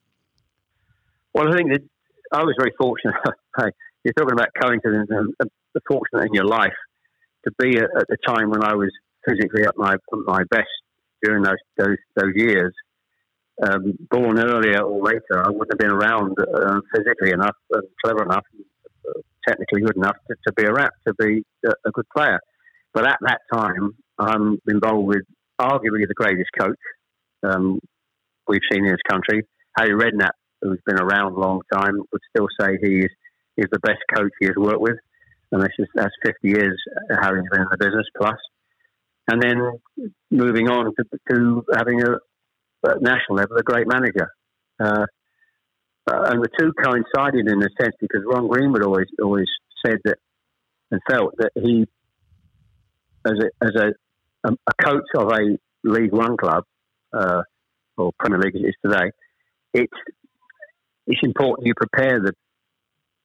[1.33, 1.81] Well, I think that
[2.31, 3.15] I was very fortunate.
[4.03, 5.33] You're talking about coincidence and
[5.73, 6.73] the fortunate in your life
[7.45, 8.89] to be at, at, the time when I was
[9.27, 10.69] physically at my my best
[11.23, 12.73] during those those, those years.
[13.63, 18.23] Um, born earlier or later, I wouldn't have been around uh, physically enough and clever
[18.23, 18.43] enough,
[19.07, 22.39] uh, technically good enough to, to be a rap, to be a, a, good player.
[22.91, 25.21] But at that time, I'm involved with
[25.59, 26.79] arguably the greatest coach
[27.43, 27.79] um,
[28.47, 29.43] we've seen in this country,
[29.77, 33.09] Harry Redknapp, who's been around a long time, would still say he is,
[33.57, 34.97] the best coach he has worked with.
[35.51, 38.39] And that's, just, that's 50 years of having been in the business plus.
[39.27, 39.61] And then
[40.31, 42.13] moving on to, to having a,
[42.89, 44.29] at national level, a great manager.
[44.79, 45.05] Uh,
[46.09, 49.47] uh, and the two coincided in a sense because Ron Greenwood always always
[49.85, 50.17] said that
[50.89, 51.87] and felt that he,
[53.25, 53.91] as a as a
[54.43, 56.63] a coach of a League One club
[57.13, 57.43] uh,
[57.97, 59.11] or Premier League as it is today,
[59.73, 59.93] it's
[61.07, 62.33] it's important you prepare the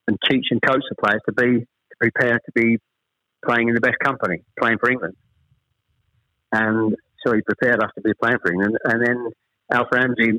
[0.09, 2.79] and teach and coach the players to be to prepare to be
[3.45, 5.15] playing in the best company, playing for England.
[6.53, 8.77] And so he prepared us to be playing for England.
[8.85, 9.31] And then
[9.73, 10.39] Alf Ramsey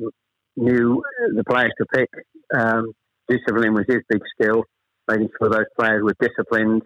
[0.56, 1.02] knew
[1.34, 2.08] the players to pick.
[2.54, 2.92] Um,
[3.28, 4.64] discipline was his big skill,
[5.08, 6.82] making sure those players were disciplined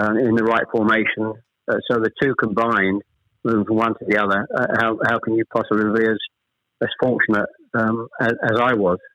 [0.00, 1.34] uh, in the right formation.
[1.70, 3.02] Uh, so the two combined,
[3.44, 6.18] moving from one to the other, uh, how, how can you possibly be as,
[6.82, 8.98] as fortunate um, as, as I was?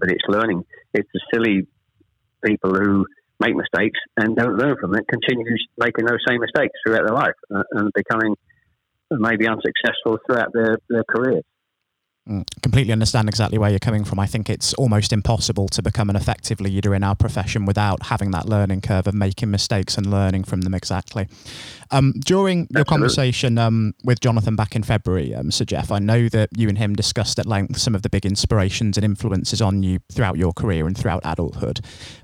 [0.00, 0.64] but it's learning.
[0.94, 1.66] It's the silly
[2.44, 3.06] people who
[3.40, 7.34] make mistakes and don't learn from it, continues making those same mistakes throughout their life
[7.54, 8.34] uh, and becoming
[9.10, 11.44] maybe unsuccessful throughout their, their careers.
[12.60, 14.18] Completely understand exactly where you're coming from.
[14.18, 18.32] I think it's almost impossible to become an effective leader in our profession without having
[18.32, 21.28] that learning curve of making mistakes and learning from them exactly.
[21.92, 22.78] Um, during Absolutely.
[22.78, 26.68] your conversation um, with Jonathan back in February, um, Sir Geoff, I know that you
[26.68, 30.36] and him discussed at length some of the big inspirations and influences on you throughout
[30.36, 31.80] your career and throughout adulthood.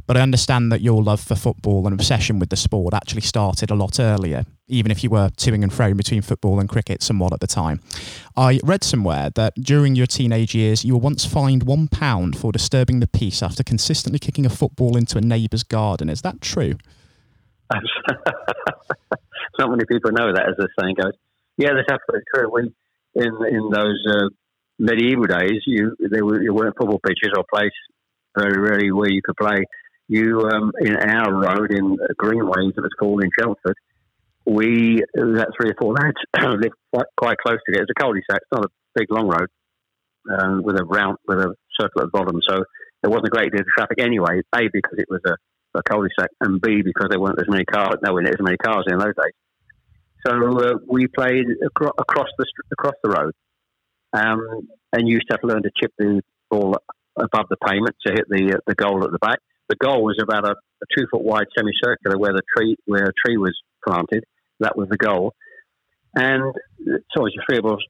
[0.08, 3.70] But I understand that your love for football and obsession with the sport actually started
[3.70, 7.33] a lot earlier, even if you were toing and froing between football and cricket somewhat
[7.33, 7.81] at the time.
[8.37, 12.53] I read somewhere that during your teenage years, you were once fined one pound for
[12.53, 16.09] disturbing the peace after consistently kicking a football into a neighbour's garden.
[16.09, 16.75] Is that true?
[19.59, 21.12] Not many people know that, as the saying goes.
[21.57, 22.51] Yeah, that's absolutely true.
[22.51, 22.72] We
[23.14, 24.29] in in those uh,
[24.79, 27.70] medieval days, you there were you weren't football pitches or place
[28.37, 29.64] very rarely where you could play.
[30.09, 33.77] You um, in our road in Greenways, it was called in Chelmsford.
[34.44, 36.16] We that three or four lads
[36.61, 37.81] lived quite, quite close it.
[37.81, 38.40] It's a cul-de-sac.
[38.42, 39.48] It's not a big long road
[40.31, 42.40] um, with a round with a circle at the bottom.
[42.48, 42.64] So
[43.02, 44.40] there wasn't a great deal of traffic anyway.
[44.55, 45.37] A because it was a
[45.74, 47.96] a cul-de-sac, and B because there weren't as many cars.
[48.02, 49.33] No, we as many cars in those days.
[50.26, 53.33] So uh, we played acro- across the across the road,
[54.12, 56.76] um, and used to have to learn to chip the ball
[57.18, 59.38] above the pavement to hit the uh, the goal at the back.
[59.68, 63.12] The goal was about a, a two foot wide semicircular where the tree where a
[63.26, 64.24] tree was planted.
[64.62, 65.35] That was the goal,
[66.14, 66.55] and
[67.14, 67.81] so as three of us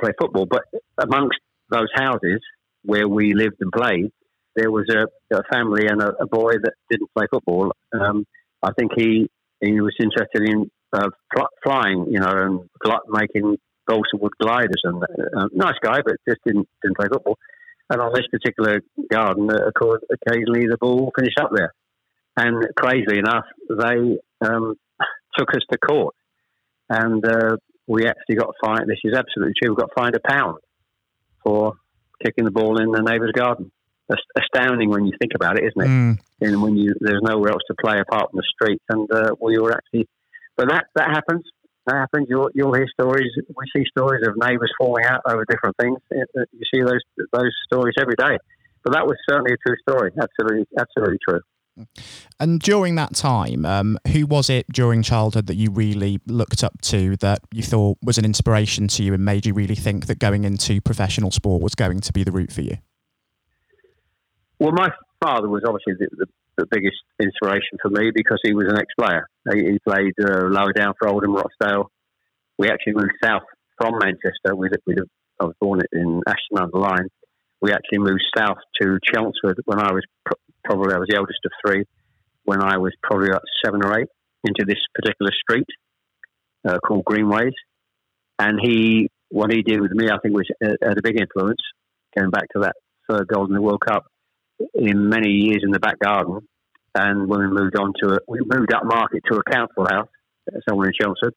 [0.00, 0.46] play football.
[0.46, 0.62] But
[0.98, 1.38] amongst
[1.70, 2.40] those houses
[2.84, 4.10] where we lived and played,
[4.56, 7.72] there was a, a family and a, a, boy that didn't play football.
[7.92, 8.24] Um,
[8.62, 9.28] I think he
[9.60, 11.08] he was interested in uh,
[11.64, 14.82] flying, you know, and making balsa wood gliders.
[14.84, 17.38] And uh, nice guy, but just didn't didn't play football.
[17.90, 21.72] And on this particular garden, uh, of course, occasionally the ball finished up there.
[22.36, 24.76] And crazily enough, they um,
[25.38, 26.14] took us to court,
[26.90, 28.88] and uh, we actually got fined.
[28.88, 29.74] This is absolutely true.
[29.74, 30.58] We got fined a pound
[31.44, 31.74] for
[32.24, 33.70] kicking the ball in the neighbour's garden
[34.36, 35.88] astounding when you think about it, isn't it?
[35.88, 36.18] Mm.
[36.40, 39.58] And when you there's nowhere else to play apart from the street, and uh, we
[39.58, 40.08] were actually,
[40.56, 41.44] but that that happens.
[41.86, 42.26] That happens.
[42.28, 43.30] You'll you'll hear stories.
[43.48, 45.98] We see stories of neighbours falling out over different things.
[46.10, 47.00] You see those
[47.32, 48.38] those stories every day.
[48.84, 50.12] But that was certainly a true story.
[50.20, 51.40] Absolutely, absolutely true.
[52.40, 56.80] And during that time, um, who was it during childhood that you really looked up
[56.82, 60.18] to that you thought was an inspiration to you and made you really think that
[60.18, 62.76] going into professional sport was going to be the route for you?
[64.58, 64.90] Well, my
[65.22, 66.26] father was obviously the, the,
[66.58, 69.28] the biggest inspiration for me because he was an ex-player.
[69.52, 71.90] He, he played uh, lower down for Oldham Rochdale.
[72.58, 73.42] We actually moved south
[73.76, 74.56] from Manchester.
[74.56, 74.96] We, we,
[75.40, 77.08] I was born in Ashton under Lyne.
[77.60, 80.34] We actually moved south to Chelmsford when I was pr-
[80.64, 81.84] probably I was the eldest of three.
[82.44, 84.08] When I was probably about seven or eight,
[84.44, 85.66] into this particular street
[86.66, 87.54] uh, called Greenways,
[88.38, 91.60] and he what he did with me, I think, was uh, had a big influence.
[92.16, 92.76] Going back to that
[93.08, 94.04] third goal in the World Cup,
[94.74, 96.40] in many years in the back garden,
[96.94, 100.08] and when we moved on to a, we moved up market to a council house
[100.68, 101.34] somewhere in Chelmsford,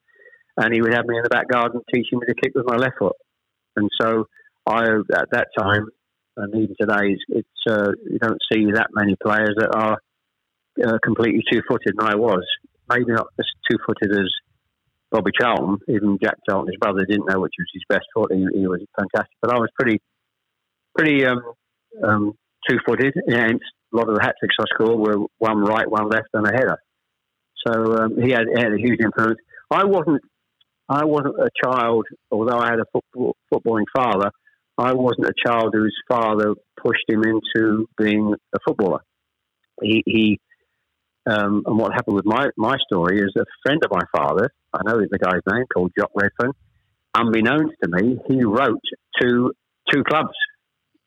[0.57, 2.77] and he would have me in the back garden teaching me to kick with my
[2.77, 3.15] left foot.
[3.75, 4.27] And so
[4.65, 5.87] I, at that time,
[6.41, 9.97] and even today, it's uh, you don't see that many players that are
[10.85, 12.43] uh, completely two-footed, and I was
[12.89, 14.29] maybe not as two-footed as
[15.11, 15.77] Bobby Charlton.
[15.87, 18.31] Even Jack Charlton, his brother, didn't know which was his best foot.
[18.33, 20.01] He, he was fantastic, but I was pretty,
[20.97, 21.41] pretty um,
[22.03, 22.33] um,
[22.69, 23.13] two-footed.
[23.27, 23.59] And
[23.93, 26.51] a lot of the hat tricks I scored were one right, one left, and a
[26.51, 26.77] header.
[27.67, 29.39] So um, he had, he had a huge influence.
[29.69, 30.21] I wasn't
[30.89, 34.29] I wasn't a child, although I had a football, footballing father,
[34.77, 39.01] I wasn't a child whose father pushed him into being a footballer.
[39.81, 40.39] He, he
[41.29, 44.79] um, and what happened with my, my story is a friend of my father, I
[44.85, 46.53] know the guy's name, called Jock Redfern,
[47.13, 48.81] unbeknownst to me, he wrote
[49.21, 49.51] to
[49.91, 50.33] two clubs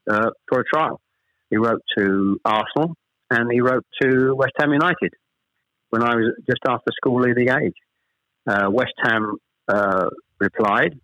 [0.08, 1.00] uh, for a trial.
[1.50, 2.94] He wrote to Arsenal
[3.30, 5.14] and he wrote to West Ham United
[5.90, 7.74] when I was just after school leaving age.
[8.46, 9.36] Uh, West Ham
[9.68, 10.06] uh,
[10.38, 10.98] replied.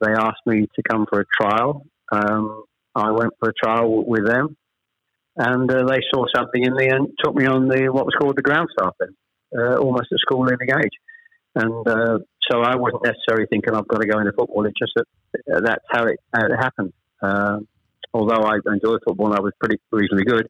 [0.00, 1.86] They asked me to come for a trial.
[2.12, 4.56] Um, I went for a trial with them,
[5.36, 8.36] and uh, they saw something in me and took me on the what was called
[8.36, 9.14] the ground staff then,
[9.56, 10.96] uh, almost at school leaving age.
[11.54, 12.18] And uh,
[12.50, 14.66] so I wasn't necessarily thinking I've got to go into football.
[14.66, 15.06] It's just that
[15.54, 16.92] uh, that's how it, how it happened.
[17.22, 17.58] Uh,
[18.12, 20.48] although I enjoyed football and I was pretty reasonably good,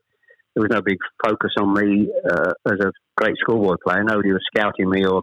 [0.54, 4.02] there was no big focus on me uh, as a great schoolboy player.
[4.04, 5.22] Nobody was scouting me or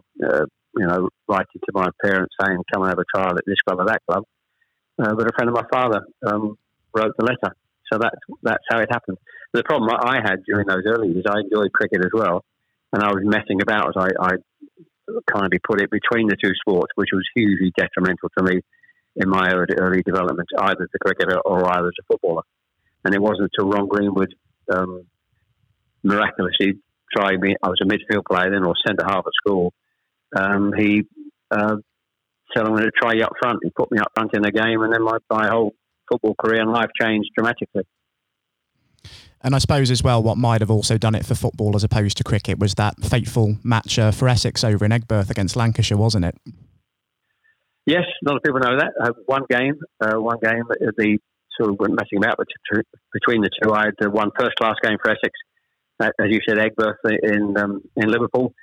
[0.76, 3.80] you know, writing to my parents saying, come and have a trial at this club
[3.80, 4.24] or that club.
[5.02, 6.56] Uh, but a friend of my father um,
[6.94, 7.54] wrote the letter.
[7.92, 9.18] So that's, that's how it happened.
[9.52, 12.44] The problem I had during those early years, I enjoyed cricket as well.
[12.92, 14.30] And I was messing about, as I, I
[15.30, 18.60] kind of put it, between the two sports, which was hugely detrimental to me
[19.16, 22.42] in my early, early development, either as a cricketer or either as a footballer.
[23.04, 24.34] And it wasn't until Ron Greenwood
[24.72, 25.06] um,
[26.02, 26.78] miraculously
[27.14, 27.54] tried me.
[27.62, 29.72] I was a midfield player then, or centre half at school,
[30.36, 31.02] um, he
[31.50, 31.76] uh,
[32.62, 33.60] I'm going to try you up front.
[33.62, 35.74] He put me up front in the game, and then my, my whole
[36.10, 37.82] football career and life changed dramatically.
[39.42, 42.16] And I suppose as well, what might have also done it for football as opposed
[42.16, 46.24] to cricket was that fateful match uh, for Essex over in Aigburth against Lancashire, wasn't
[46.24, 46.36] it?
[47.84, 48.92] Yes, a lot of people know that.
[48.98, 50.62] Uh, one game, uh, one game,
[50.96, 51.18] the
[51.60, 52.38] sort of went messing about
[53.12, 53.72] between the two.
[53.72, 55.32] I had one first class game for Essex,
[56.00, 58.54] uh, as you said, Aigburth in um, in Liverpool,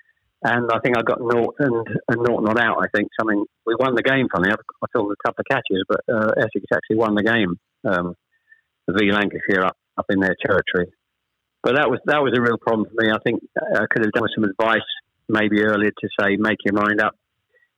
[0.44, 2.78] and I think I got naught and, and naught not out.
[2.82, 4.28] I think I mean we won the game.
[4.34, 7.56] Funny, I, I a couple of catches, but uh, Essex actually won the game.
[7.84, 8.16] Um,
[8.90, 10.92] v Lancashire up up in their territory,
[11.64, 13.12] but that was that was a real problem for me.
[13.12, 14.88] I think I could have done with some advice
[15.30, 17.16] maybe earlier to say make your mind up.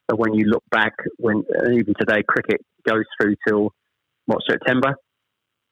[0.07, 3.72] But when you look back, when uh, even today cricket goes through till
[4.26, 4.95] what September,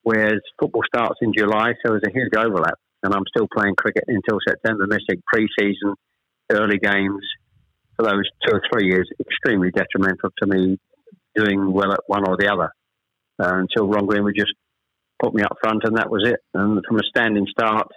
[0.04, 2.76] whereas football starts in July, so there's a huge overlap.
[3.04, 5.96] And I'm still playing cricket until September, missing pre-season
[6.52, 7.24] early games
[7.96, 10.78] for those two or three years extremely detrimental to me
[11.36, 12.72] doing well at one or the other
[13.42, 14.54] uh, until Ron Greenwood just
[15.22, 16.40] put me up front and that was it.
[16.54, 17.88] And from a standing start,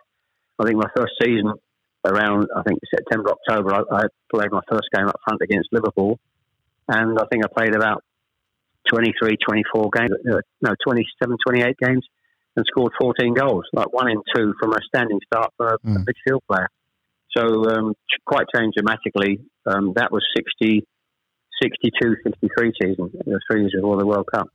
[0.58, 1.52] I think my first season
[2.04, 4.02] around, I think September, October, I, I
[4.32, 6.18] played my first game up front against Liverpool.
[6.86, 8.02] And I think I played about
[8.90, 12.06] 23, 24 games, uh, no, 27, 28 games
[12.56, 15.96] and scored 14 goals, like one in two from a standing start for a, mm.
[15.96, 16.68] a midfield player.
[17.36, 17.94] So um,
[18.26, 19.40] quite changed dramatically.
[19.66, 20.86] Um, that was 60,
[21.62, 24.48] 62, 63 season, the three years before the World Cup.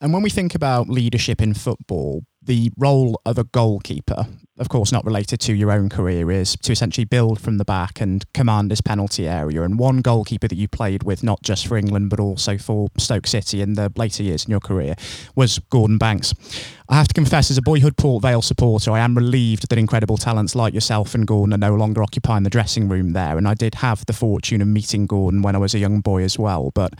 [0.00, 4.26] And when we think about leadership in football, the role of a goalkeeper,
[4.58, 8.02] of course, not related to your own career, is to essentially build from the back
[8.02, 9.62] and command this penalty area.
[9.62, 13.26] And one goalkeeper that you played with, not just for England, but also for Stoke
[13.26, 14.94] City in the later years in your career,
[15.34, 16.34] was Gordon Banks.
[16.86, 20.18] I have to confess, as a boyhood Port Vale supporter, I am relieved that incredible
[20.18, 23.38] talents like yourself and Gordon are no longer occupying the dressing room there.
[23.38, 26.24] And I did have the fortune of meeting Gordon when I was a young boy
[26.24, 26.72] as well.
[26.74, 26.92] But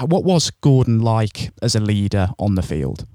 [0.00, 3.06] what was Gordon like as a leader on the field?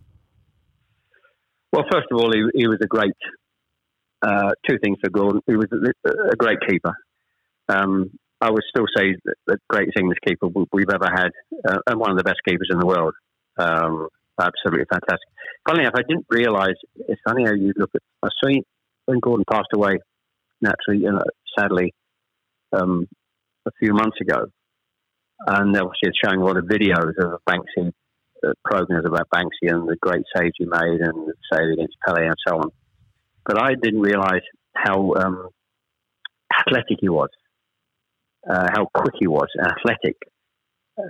[1.71, 3.15] Well, first of all, he, he was a great.
[4.21, 5.41] Uh, two things for Gordon.
[5.45, 6.95] He was a, a great keeper.
[7.69, 8.11] Um,
[8.41, 9.15] I would still say
[9.45, 11.29] the, greatest English keeper we've ever had,
[11.67, 13.13] uh, and one of the best keepers in the world.
[13.57, 14.07] Um,
[14.39, 15.27] absolutely fantastic.
[15.67, 16.77] Funny enough, I didn't realise.
[17.07, 18.01] It's funny how you look at.
[18.23, 18.63] I seen
[19.05, 19.99] when Gordon passed away
[20.61, 21.23] naturally, you know,
[21.57, 21.93] sadly,
[22.73, 23.07] um,
[23.65, 24.47] a few months ago,
[25.45, 27.91] and obviously it's showing a lot of videos of Banksy
[28.45, 32.25] uh, programs about Banksy and the great saves he made and the save against Pele
[32.25, 32.71] and so on.
[33.45, 34.43] But I didn't realise
[34.75, 35.49] how um,
[36.59, 37.29] athletic he was,
[38.49, 40.17] uh, how quick he was, athletic,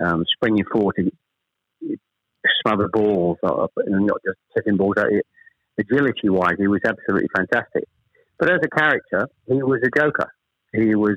[0.00, 1.10] um, springing forward to
[2.62, 5.06] smother balls, and not just setting balls out.
[5.78, 7.84] Agility wise, he was absolutely fantastic.
[8.38, 10.32] But as a character, he was a joker.
[10.72, 11.16] He was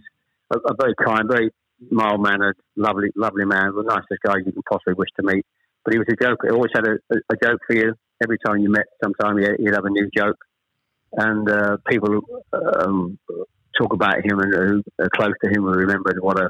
[0.53, 1.51] a, a very kind, very
[1.89, 5.45] mild mannered, lovely, lovely man, the nicest guy you can possibly wish to meet.
[5.83, 6.47] But he was a joker.
[6.47, 7.93] He always had a, a, joke for you.
[8.21, 10.37] Every time you met, sometime he'd have a new joke.
[11.13, 12.21] And uh, people
[12.53, 13.17] um,
[13.77, 16.49] talk about him and who are close to him and remembered what a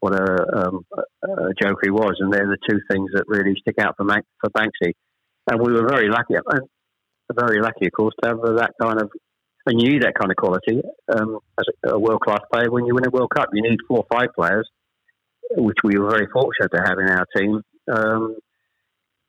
[0.00, 0.84] what a, um,
[1.22, 2.16] a joker he was.
[2.18, 4.92] And they're the two things that really stick out for, for Banksy.
[5.50, 6.34] And we were very lucky,
[7.32, 9.10] very lucky, of course, to have that kind of
[9.66, 10.82] and you need that kind of quality
[11.14, 13.48] um, as a, world class player when you win a World Cup.
[13.52, 14.68] You need four or five players,
[15.56, 17.62] which we were very fortunate to have in our team.
[17.90, 18.36] Um,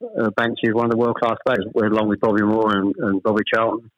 [0.03, 3.23] uh, Banksy is one of the world class players, along with Bobby Moore and, and
[3.23, 3.89] Bobby Charlton.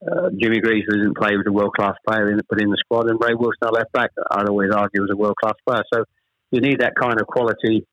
[0.00, 3.08] Uh, Jimmy Greaves didn't play with a world class player in, put in the squad,
[3.08, 5.82] and Ray Wilson, our left back, I'd always argue was a world class player.
[5.92, 6.04] So
[6.50, 7.86] you need that kind of quality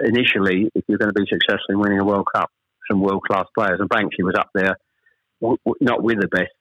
[0.00, 2.50] initially if you're going to be successful in winning a World Cup.
[2.90, 4.76] Some world class players, and Banksy was up there,
[5.40, 6.50] w- w- not with the best,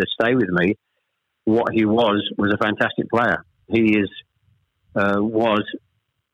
[0.00, 0.76] to stay with me,
[1.44, 3.44] what he was was a fantastic player.
[3.68, 4.10] He is
[4.94, 5.64] uh, was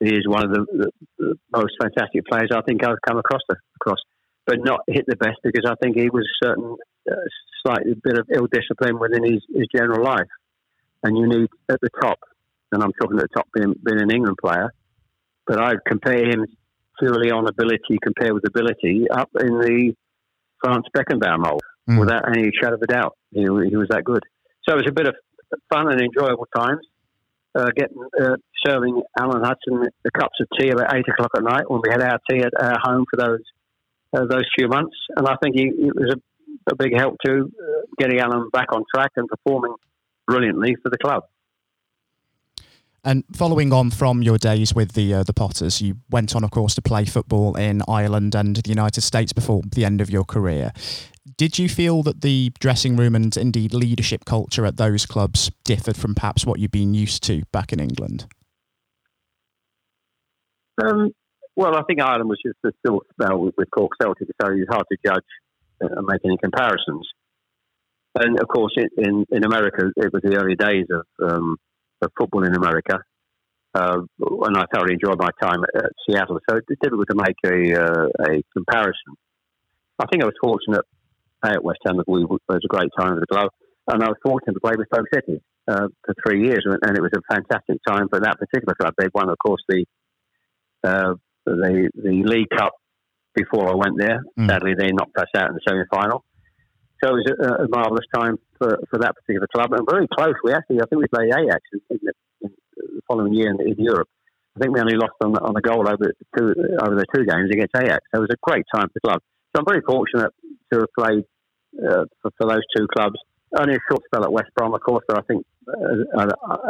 [0.00, 3.56] is one of the, the, the, most fantastic players I think I've come across the,
[3.80, 3.98] across,
[4.46, 6.76] but not hit the best because I think he was a certain
[7.10, 7.14] uh,
[7.64, 10.28] slightly bit of ill discipline within his, his general life,
[11.02, 12.18] and you need at the top,
[12.72, 14.70] and I'm talking at the top being, being an England player,
[15.46, 16.44] but I'd compare him
[16.98, 19.94] purely on ability compared with ability up in the
[20.62, 21.98] Franz Beckenbauer mold mm.
[21.98, 23.16] without any shadow of a doubt.
[23.32, 24.22] He, he was that good.
[24.68, 25.14] So it was a bit of
[25.72, 26.86] fun and enjoyable times.
[27.54, 31.70] Uh, getting uh, serving Alan Hudson the cups of tea about eight o'clock at night
[31.70, 33.40] when we had our tea at our home for those
[34.14, 37.50] uh, those few months, and I think he, it was a, a, big help to
[37.50, 39.74] uh, getting Alan back on track and performing
[40.26, 41.24] brilliantly for the club.
[43.06, 46.50] And following on from your days with the uh, the Potters, you went on, of
[46.50, 50.24] course, to play football in Ireland and the United States before the end of your
[50.24, 50.72] career.
[51.36, 55.96] Did you feel that the dressing room and indeed leadership culture at those clubs differed
[55.96, 58.26] from perhaps what you'd been used to back in England?
[60.82, 61.12] Um,
[61.54, 64.68] well, I think Ireland was just a still spell with, with Cork Celtic, so it's
[64.68, 65.24] hard to judge
[65.80, 67.08] and make any comparisons.
[68.16, 71.56] And of course, in, in America, it was the early days of, um,
[72.02, 72.98] of football in America.
[73.74, 76.38] Uh, and I thoroughly enjoyed my time at, at Seattle.
[76.48, 79.12] So it's difficult to make a, uh, a comparison.
[79.98, 80.84] I think I was fortunate
[81.44, 81.98] at West Ham.
[81.98, 83.50] that We, it was a great time for the club,
[83.88, 87.02] and I was fortunate to play with Stoke City uh, for three years, and it
[87.02, 88.94] was a fantastic time for that particular club.
[88.98, 89.84] They won, of course, the
[90.84, 92.72] uh, the the League Cup
[93.34, 94.20] before I went there.
[94.38, 94.48] Mm.
[94.48, 96.24] Sadly, they knocked us out in the semi final.
[97.02, 100.34] So it was a, a marvellous time for, for that particular club, and very close.
[100.42, 103.76] We actually, I think we played Ajax in, the, in the following year in, in,
[103.78, 104.08] Europe.
[104.56, 107.50] I think we only lost on, on a goal over two over the two games
[107.52, 108.00] against Ajax.
[108.10, 109.20] So it was a great time for the club.
[109.54, 110.32] So I'm very fortunate
[110.72, 111.24] to have played
[111.78, 113.16] uh, for, for, those two clubs.
[113.58, 116.26] Only a short spell at West Brom, of course, but I think, uh,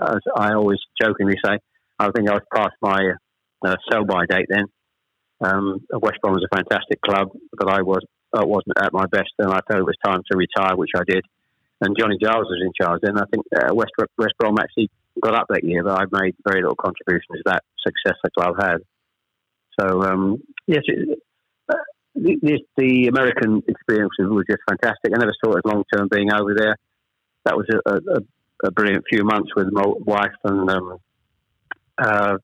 [0.08, 1.58] as I always jokingly say,
[1.98, 3.12] I think I was past my
[3.64, 4.66] uh, sell-by date then.
[5.40, 8.04] Um, West Brom was a fantastic club, but I was
[8.36, 11.02] I wasn't at my best, and I thought it was time to retire, which I
[11.06, 11.24] did.
[11.80, 13.18] And Johnny Giles was in charge then.
[13.18, 16.62] I think uh, West West Brom actually got up that year, but I made very
[16.62, 18.78] little contribution to that success that club had.
[19.78, 21.18] So um, yes, it,
[21.68, 21.74] uh,
[22.14, 25.12] the, the, American experience was just fantastic.
[25.14, 26.76] I never saw it as long term being over there.
[27.44, 30.98] That was a, a, a, brilliant few months with my wife and um,
[31.98, 32.36] uh,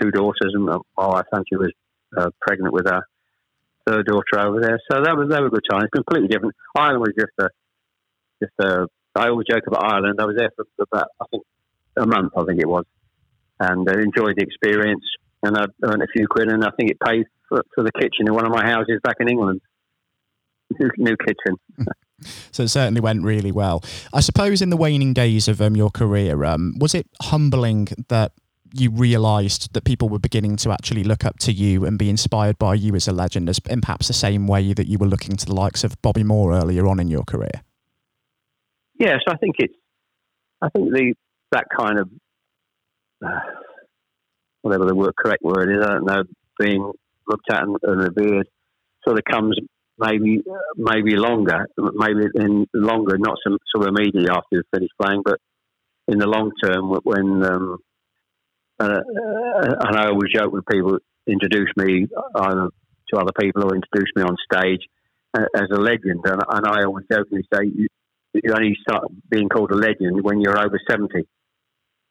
[0.00, 1.72] two daughters, and my wife, she was
[2.16, 2.86] uh, pregnant with
[3.86, 4.80] third daughter over there.
[4.90, 5.88] So that was that was a good time.
[5.94, 6.54] Completely different.
[6.76, 7.48] Ireland was just a
[8.42, 8.86] just a.
[9.16, 10.18] I always joke about Ireland.
[10.20, 11.44] I was there for about I think
[11.96, 12.32] a month.
[12.36, 12.84] I think it was,
[13.60, 15.04] and I enjoyed the experience.
[15.42, 18.26] And I earned a few quid, and I think it paid for, for the kitchen
[18.26, 19.60] in one of my houses back in England.
[20.78, 21.58] New, new kitchen.
[22.52, 23.82] So it certainly went really well.
[24.12, 28.32] I suppose in the waning days of um, your career, um, was it humbling that
[28.74, 32.58] you realised that people were beginning to actually look up to you and be inspired
[32.58, 35.36] by you as a legend, as in perhaps the same way that you were looking
[35.36, 37.62] to the likes of Bobby Moore earlier on in your career?
[38.98, 39.74] Yes, I think it's.
[40.60, 41.14] I think the
[41.52, 42.08] that kind of
[43.24, 43.40] uh,
[44.62, 46.22] whatever the word correct word is, I don't know,
[46.58, 46.92] being
[47.28, 48.48] looked at and, and revered,
[49.04, 49.58] sort of comes
[49.98, 50.42] maybe
[50.76, 55.38] maybe longer, maybe in longer, not some sort of immediately after you finish playing, but
[56.08, 57.78] in the long term when um,
[58.80, 59.00] uh,
[59.80, 62.06] and I always joke when people introduce me
[62.36, 62.68] either
[63.08, 64.80] to other people or introduce me on stage
[65.34, 66.20] uh, as a legend.
[66.24, 67.86] And, and I always jokingly say you,
[68.34, 71.08] you only start being called a legend when you're over 70.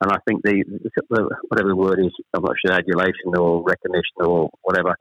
[0.02, 0.64] And I think the,
[1.48, 4.96] whatever the word is, I'm not sure adulation or recognition or whatever,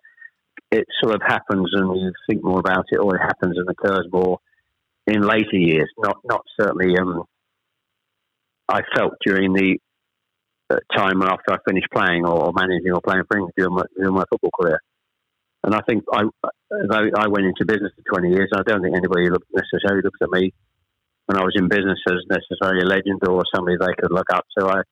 [0.71, 4.07] it sort of happens and you think more about it, or it happens and occurs
[4.13, 4.39] more
[5.07, 5.91] in later years.
[5.99, 6.97] Not not certainly.
[6.97, 7.25] Um,
[8.69, 9.79] I felt during the
[10.95, 14.25] time after I finished playing or managing or playing for England during my, during my
[14.31, 14.81] football career.
[15.65, 16.23] And I think I,
[16.73, 18.51] I went into business for 20 years.
[18.55, 20.53] I don't think anybody looked, necessarily looks at me
[21.27, 24.45] when I was in business as necessarily a legend or somebody they could look up
[24.59, 24.67] to.
[24.67, 24.83] I,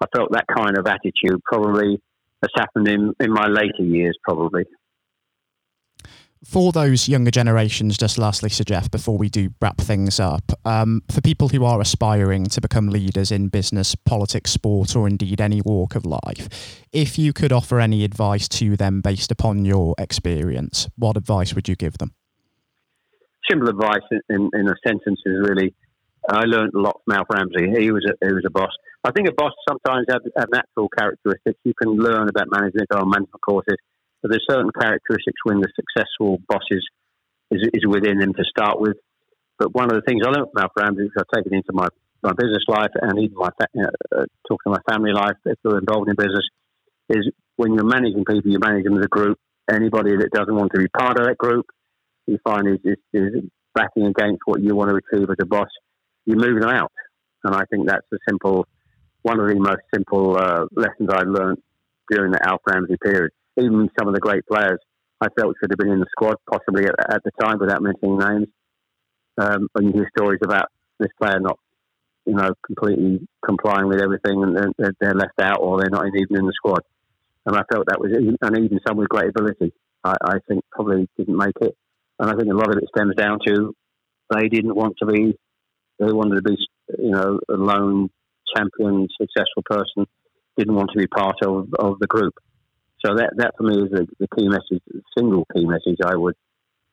[0.00, 2.00] I felt that kind of attitude probably
[2.42, 4.64] has happened in, in my later years, probably
[6.44, 11.02] for those younger generations, just lastly, Sir Geoff, before we do wrap things up, um,
[11.10, 15.60] for people who are aspiring to become leaders in business, politics, sport, or indeed any
[15.60, 16.48] walk of life,
[16.92, 21.68] if you could offer any advice to them based upon your experience, what advice would
[21.68, 22.14] you give them?
[23.50, 25.74] Simple advice in, in a sentence is really
[26.28, 27.80] I learned a lot from Alf Ramsey.
[27.80, 28.70] He was a, he was a boss.
[29.04, 30.20] I think a boss sometimes has
[30.52, 31.58] natural characteristics.
[31.64, 33.76] You can learn about management on management courses
[34.22, 36.84] but there's certain characteristics when the successful bosses
[37.50, 38.96] is, is within them to start with.
[39.58, 41.88] But one of the things I learned from Alf Ramsey, which I've taken into my,
[42.22, 46.08] my business life and even my uh, talking to my family life, if they're involved
[46.08, 46.46] in business,
[47.10, 49.38] is when you're managing people, you manage them as a group.
[49.70, 51.66] Anybody that doesn't want to be part of that group,
[52.26, 53.44] you find is, is, is
[53.74, 55.68] backing against what you want to achieve as a boss,
[56.26, 56.92] You move them out.
[57.44, 58.66] And I think that's a simple,
[59.22, 61.58] one of the most simple uh, lessons I learned
[62.10, 63.30] during the Alf Ramsey period
[63.60, 64.78] even some of the great players
[65.20, 68.18] I felt should have been in the squad, possibly at, at the time, without mentioning
[68.18, 68.48] names.
[69.38, 71.58] Um, when you hear stories about this player not,
[72.26, 76.36] you know, completely complying with everything, and they're, they're left out, or they're not even
[76.36, 76.82] in the squad.
[77.46, 79.72] And I felt that was, and even some with great ability,
[80.04, 81.76] I, I think probably didn't make it.
[82.18, 83.74] And I think a lot of it stems down to
[84.30, 85.34] they didn't want to be,
[85.98, 86.56] they wanted to be,
[86.98, 88.10] you know, a lone
[88.54, 90.06] champion, successful person,
[90.56, 92.34] didn't want to be part of, of the group.
[93.04, 96.16] So that, that for me is the, the key message, the single key message I
[96.16, 96.34] would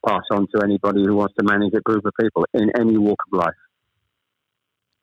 [0.08, 3.20] pass on to anybody who wants to manage a group of people in any walk
[3.32, 3.53] of life.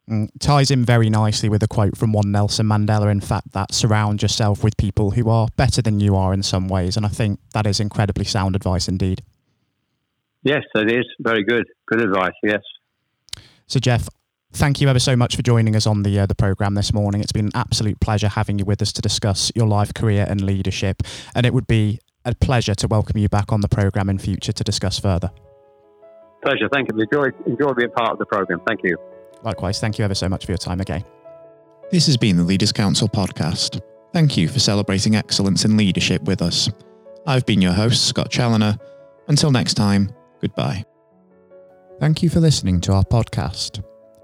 [0.08, 3.72] Mm, ties in very nicely with a quote from one Nelson Mandela, in fact, that
[3.72, 6.96] surround yourself with people who are better than you are in some ways.
[6.96, 9.22] And I think that is incredibly sound advice indeed.
[10.42, 11.06] Yes, it is.
[11.20, 11.64] Very good.
[11.86, 12.60] Good advice, yes.
[13.66, 14.08] So, Geoff,
[14.54, 17.20] Thank you ever so much for joining us on the uh, the program this morning.
[17.20, 20.40] It's been an absolute pleasure having you with us to discuss your life, career, and
[20.40, 21.02] leadership.
[21.34, 24.52] And it would be a pleasure to welcome you back on the program in future
[24.52, 25.30] to discuss further.
[26.42, 26.68] Pleasure.
[26.72, 27.00] Thank you.
[27.00, 28.60] Enjoy, enjoy being part of the program.
[28.66, 28.96] Thank you.
[29.42, 29.80] Likewise.
[29.80, 31.04] Thank you ever so much for your time again.
[31.90, 33.80] This has been the Leaders Council podcast.
[34.12, 36.70] Thank you for celebrating excellence in leadership with us.
[37.26, 38.78] I've been your host, Scott Challoner.
[39.26, 40.84] Until next time, goodbye.
[41.98, 43.82] Thank you for listening to our podcast.